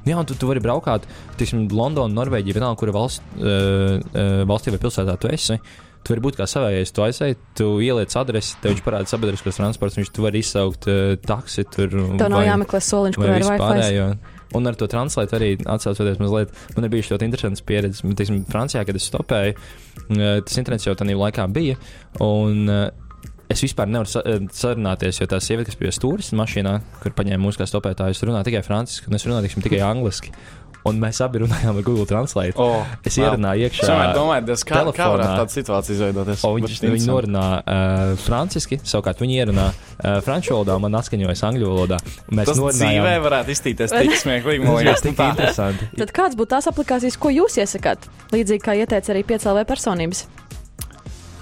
[0.08, 1.06] jā, un tu, tu vari braukāt,
[1.40, 5.58] teiksim, Londona, Norvēģija, vienalga, kura valsts, uh, uh, valstī vai pilsētā tu esi.
[6.02, 10.00] Tu vari būt kā savējais, tu aizēji, tu ieliec adresi, tev viņš parāda sabiedriskos transports,
[10.00, 11.94] viņš tu vari izsaukt uh, taksi tur.
[12.18, 14.40] Tev nav jāmeklē soliņš, vai kur ir Wi-Fi.
[14.59, 18.05] Un ar to translēt arī atsaucoties mazliet, man ir bijusi ļoti interesants pieredze.
[18.07, 21.78] Man, Teiksim, Francijā, kad es stopēju, eh, tas internets jau tādā laikā bija.
[22.20, 22.90] Un, eh,
[23.53, 26.72] Es vispār nevaru eh, sarunāties, jo tā sieviete, kas bija stūris mašīnā,
[27.03, 30.32] kur paņēma mūsu kā stopētājus, runā tikai franciski, un es runāju tiksim, tikai angliski.
[30.85, 32.57] Un mēs abi runājām ar Google Translate.
[32.59, 33.87] Oh, Es ierunāju Es iekšā.
[34.16, 35.07] domāju, diez, kā, kā telefonā.
[35.12, 36.43] varētu tāda situācija izveidoties.
[36.45, 41.70] O, viņš, viņi norunā uh, franciski, savukārt viņi ierunā uh, franču valodā, man atskaņojas angļu
[41.70, 42.01] valodā.
[42.26, 43.22] Un Mēs Tas dzīvē norunājām.
[43.28, 44.64] varētu iztīties tik smieklīgi.
[44.66, 45.91] Man Tas liekas, tik interesanti.
[46.03, 48.11] Tad kāds būtu tās aplikācijas, ko jūs iesakāt?
[48.35, 50.26] Līdzīgi kā ieteica arī piecēlē personības.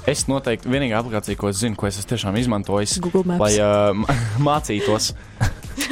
[0.08, 2.36] Es noteikti vienīgā aplikācija, ko es zinu, ko es tiešām
[3.28, 3.40] Maps.
[3.40, 4.16] lai uh,
[4.48, 5.12] mācītos,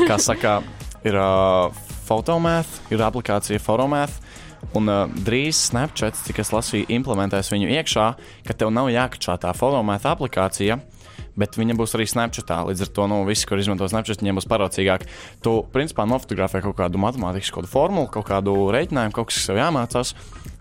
[0.08, 0.58] kā saka,
[1.06, 1.68] ir uh,
[2.08, 4.20] Photomath, ir aplikācija Photomath.
[4.74, 8.06] Un uh, drīz Snapchat, cik es lasīju, implementēs viņu iekšā,
[8.46, 10.80] ka tev nav jākačā tā Photomath aplikācija.
[11.38, 12.64] Bet viņa būs arī Snapchatā.
[12.66, 15.04] Līdz ar to nu, visi, kur izmanto Snapchat, viņiem būs paraucīgāk.
[15.44, 19.60] Tu, principā, nofotografē kaut kādu matemātikas kādu formulu, kaut kādu rēķinājumu, kaut kas, kas tev
[19.60, 20.12] jāmācās.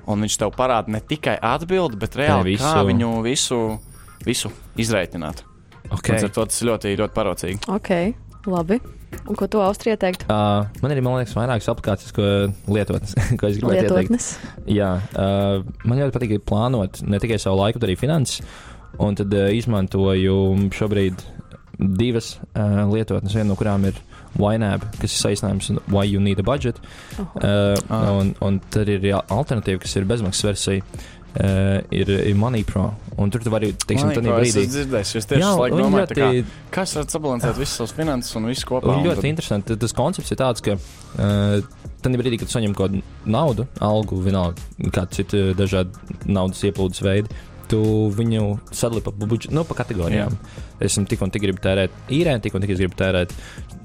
[0.07, 2.67] Un viņš tev parāda ne tikai atbildi, bet reāli visu.
[2.69, 3.59] kā viņu visu,
[4.27, 5.41] visu izreikināt.
[5.89, 6.13] Okay.
[6.13, 7.65] Līdz ar to tas ļoti, ļoti paraudzīgi.
[7.73, 7.91] Ok,
[8.53, 8.79] labi.
[9.27, 10.23] Un ko tu Austrija teikt?
[10.31, 12.27] Uh, man ir, man liekas, vairākas aplikācijas, ko
[12.75, 14.11] lietotnes, ko es gribētu ieteikt.
[14.11, 14.27] Lietotnes.
[14.71, 14.89] Jā,
[15.19, 18.41] uh, man ļoti patīk plānot ne tikai savu laiku, bet arī finanses.
[19.03, 20.37] Un tad uh, izmantoju
[20.75, 21.23] šobrīd
[21.99, 23.99] divas uh, lietotnes, viena no kurām ir
[24.37, 26.79] YNAB, kas ir saistājums ar Why You Need a Budget.
[27.17, 28.11] Uh, Ah.
[28.17, 30.83] un, un tad ir alternatīva, kas ir bezmaksas versija.
[31.37, 32.87] Uh, ir, ir Money Pro.
[33.21, 34.63] Un tur tu vari, teiksim, tādā es brīdī.
[34.97, 37.75] es tieši Jā, jā, laiku un domāju, tā kā, ļoti- kā es varu sabalansēt visas
[37.77, 38.95] savas finanses un visu kopā.
[38.95, 39.77] Un ļoti tad- interesanti.
[39.77, 41.61] Tas koncepts ir tāds, ka uh,
[42.01, 44.57] tad brīdī, kad saņem kaut kādu naudu, algu, vienalga,
[44.89, 45.93] kāda cita dažādi
[46.25, 47.29] naudas ieplūdes veidi,
[47.67, 50.33] tu viņu sadali pa, budžet, nu, pa kategorijām.
[50.81, 53.33] Esmu tik un tik gribu tērēt īrē, tik un tik es gribu tērēt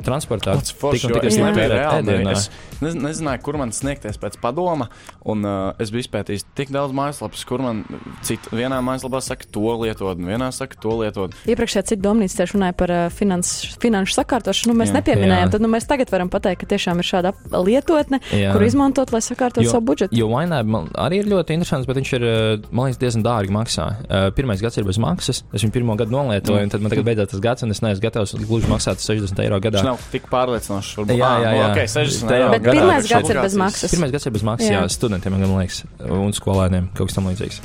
[0.07, 0.55] transportā.
[0.57, 2.35] Tas forši, tik un
[2.83, 4.89] ne- nezināju, kur man sniegties pēc padoma,
[5.29, 7.85] un uh, es biju izpētījis tik daudz mājaslapas, kur man
[8.27, 11.37] cita, vienā mājaslapā saka to lietot, un vienā saka to lietot.
[11.49, 13.53] Iepriekšējā citu domnīcu tieši runāja par uh, finans,
[13.83, 14.73] finanšu sakārtošanu.
[14.73, 14.99] Nu, mēs Jā.
[15.01, 15.53] nepieminējām, Jā.
[15.55, 18.53] tad nu, mēs tagad varam pateikt, ka tiešām ir šāda lietotne, Jā.
[18.55, 20.17] kur izmantot, lai sakārtotu savu budžetu.
[20.17, 23.89] Jo Vainēba arī ir ļoti interesants, bet viņš ir, uh, man liekas, diezgan dārgi maksā.
[24.03, 25.43] Uh, Pirmais gads ir bez maksas.
[25.53, 28.03] Es viņu pirmo gadu nolietoju, un tad man tagad beidzās tas gads, un es neesmu
[28.07, 29.83] gatavs gluži maksāt 60 eiro gadā.
[29.83, 30.95] Tas nav tik pārliecinošs.
[31.13, 31.67] Jā, jā, jā.
[31.71, 33.95] ok, 60 Tā jau eiro Bet gadā pirmais gads ir bez maksas.
[33.95, 34.91] Pirmais gads ir bez maksas, jā, Jā.
[34.93, 37.63] studentiem, man liekas, un skolēniem kaut kas tam līdzīgs.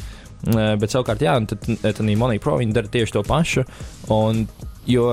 [0.48, 3.66] Eh, Bet savukārt, jā, tad, tad Money Pro viņi dara tieši to pašu.
[4.14, 4.46] Un,
[4.88, 5.08] jo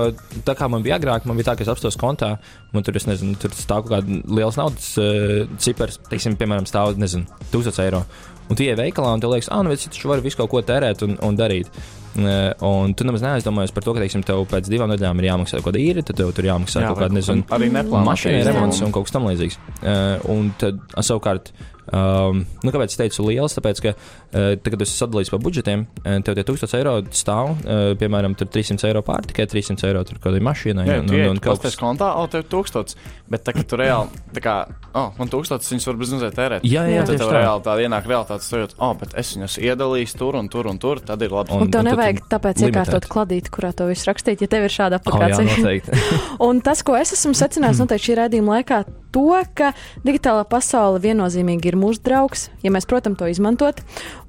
[0.47, 2.35] tā kā man bija agrāk, man bija tā, ka es apstos kontā,
[2.73, 6.95] man tur, es nezinu, tur stāv kaut kāda liels naudas uh, cipars, teiksim, piemēram, stāv,
[7.01, 8.05] nezinu, 1000 eiro.
[8.45, 10.61] Un tu ej veikalā un tev liekas, ah, nu, es taču varu visu kaut ko
[10.65, 11.71] tērēt un, un darīt.
[12.15, 15.59] Uh, un tu nemaz neaizdomājies par to, ka, teiksim, tev pēc divām nedēļām ir jāmaksā
[15.59, 18.93] kaut kāda īri, tad tev tur jāmaksā Jā, kaut kāda, nezinu, arī mašīna remonts un
[18.95, 19.57] kaut kas tam līdzīgs.
[19.81, 21.51] Uh, un tad savukārt
[21.93, 23.53] Um, nu, kāpēc es teicu liels?
[23.57, 27.51] Tāpēc, ka, uh, tā, kad es sadalīju pa budžetiem, uh, tev tie 1000 eiro stāv,
[27.61, 30.85] uh, piemēram, 300 eiro pārtikai, 300 eiro tur kādai mašīnai.
[30.89, 32.97] Jā, un, un, un, un un kaut kas kontā, o, tev ir tūkstots.
[33.29, 34.55] Bet tā, ka tu reāli, tā kā,
[34.97, 36.65] oh, man tūkstots, viņas var bez mazliet tērēt.
[36.65, 37.37] Jā, jā, tad tieši tev tā.
[37.39, 41.01] reāli tāda ienāk realitāte, stojot, oh, bet es viņus iedalīju tur un tur un tur,
[41.05, 41.53] tad ir labi.
[41.53, 44.65] Un- Un tev tad nevajag tu tāpēc iekārtot kladīti, kurā to visu rakstīt, ja tev
[44.67, 45.97] ir šāda Oh, jā, aplikācija.
[46.47, 48.83] Un tas, ko es esmu secinājis noteikti šī raidījuma laikā,
[49.15, 49.71] to, ka
[50.05, 53.81] digitālā pasaule viennozīmīgi ir mūsu draugs, ja mēs, protams, to izmantot.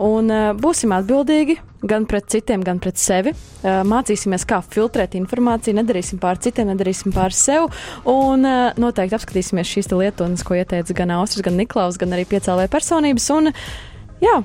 [0.02, 3.34] Un uh, būsim atbildīgi gan pret citiem, gan pret sevi.
[3.62, 7.68] Uh, mācīsimies, kā filtrēt informāciju, nedarīsim pār citiem, nedarīsim pār sev.
[8.10, 12.26] Un uh, noteikti apskatīsimies šīs te lietonas, ko ieteica gan Austris, gan Niklaus, gan arī
[12.30, 13.30] piecēlē personības.
[13.36, 13.52] Un,
[14.24, 14.42] jā,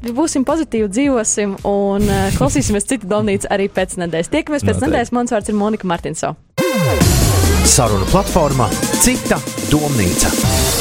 [0.00, 4.32] Būsim pozitīvi, dzīvosim un uh, klausīsimies citu domnīcu arī pēc nedēļas.
[4.32, 4.88] Tiekamies pēc Noteikti.
[4.88, 5.12] nedēļas.
[5.18, 6.32] Mans vārds ir Monika Martinso.
[7.70, 8.66] Sarunu platforma
[8.98, 9.38] Cita
[9.70, 10.79] domnīca.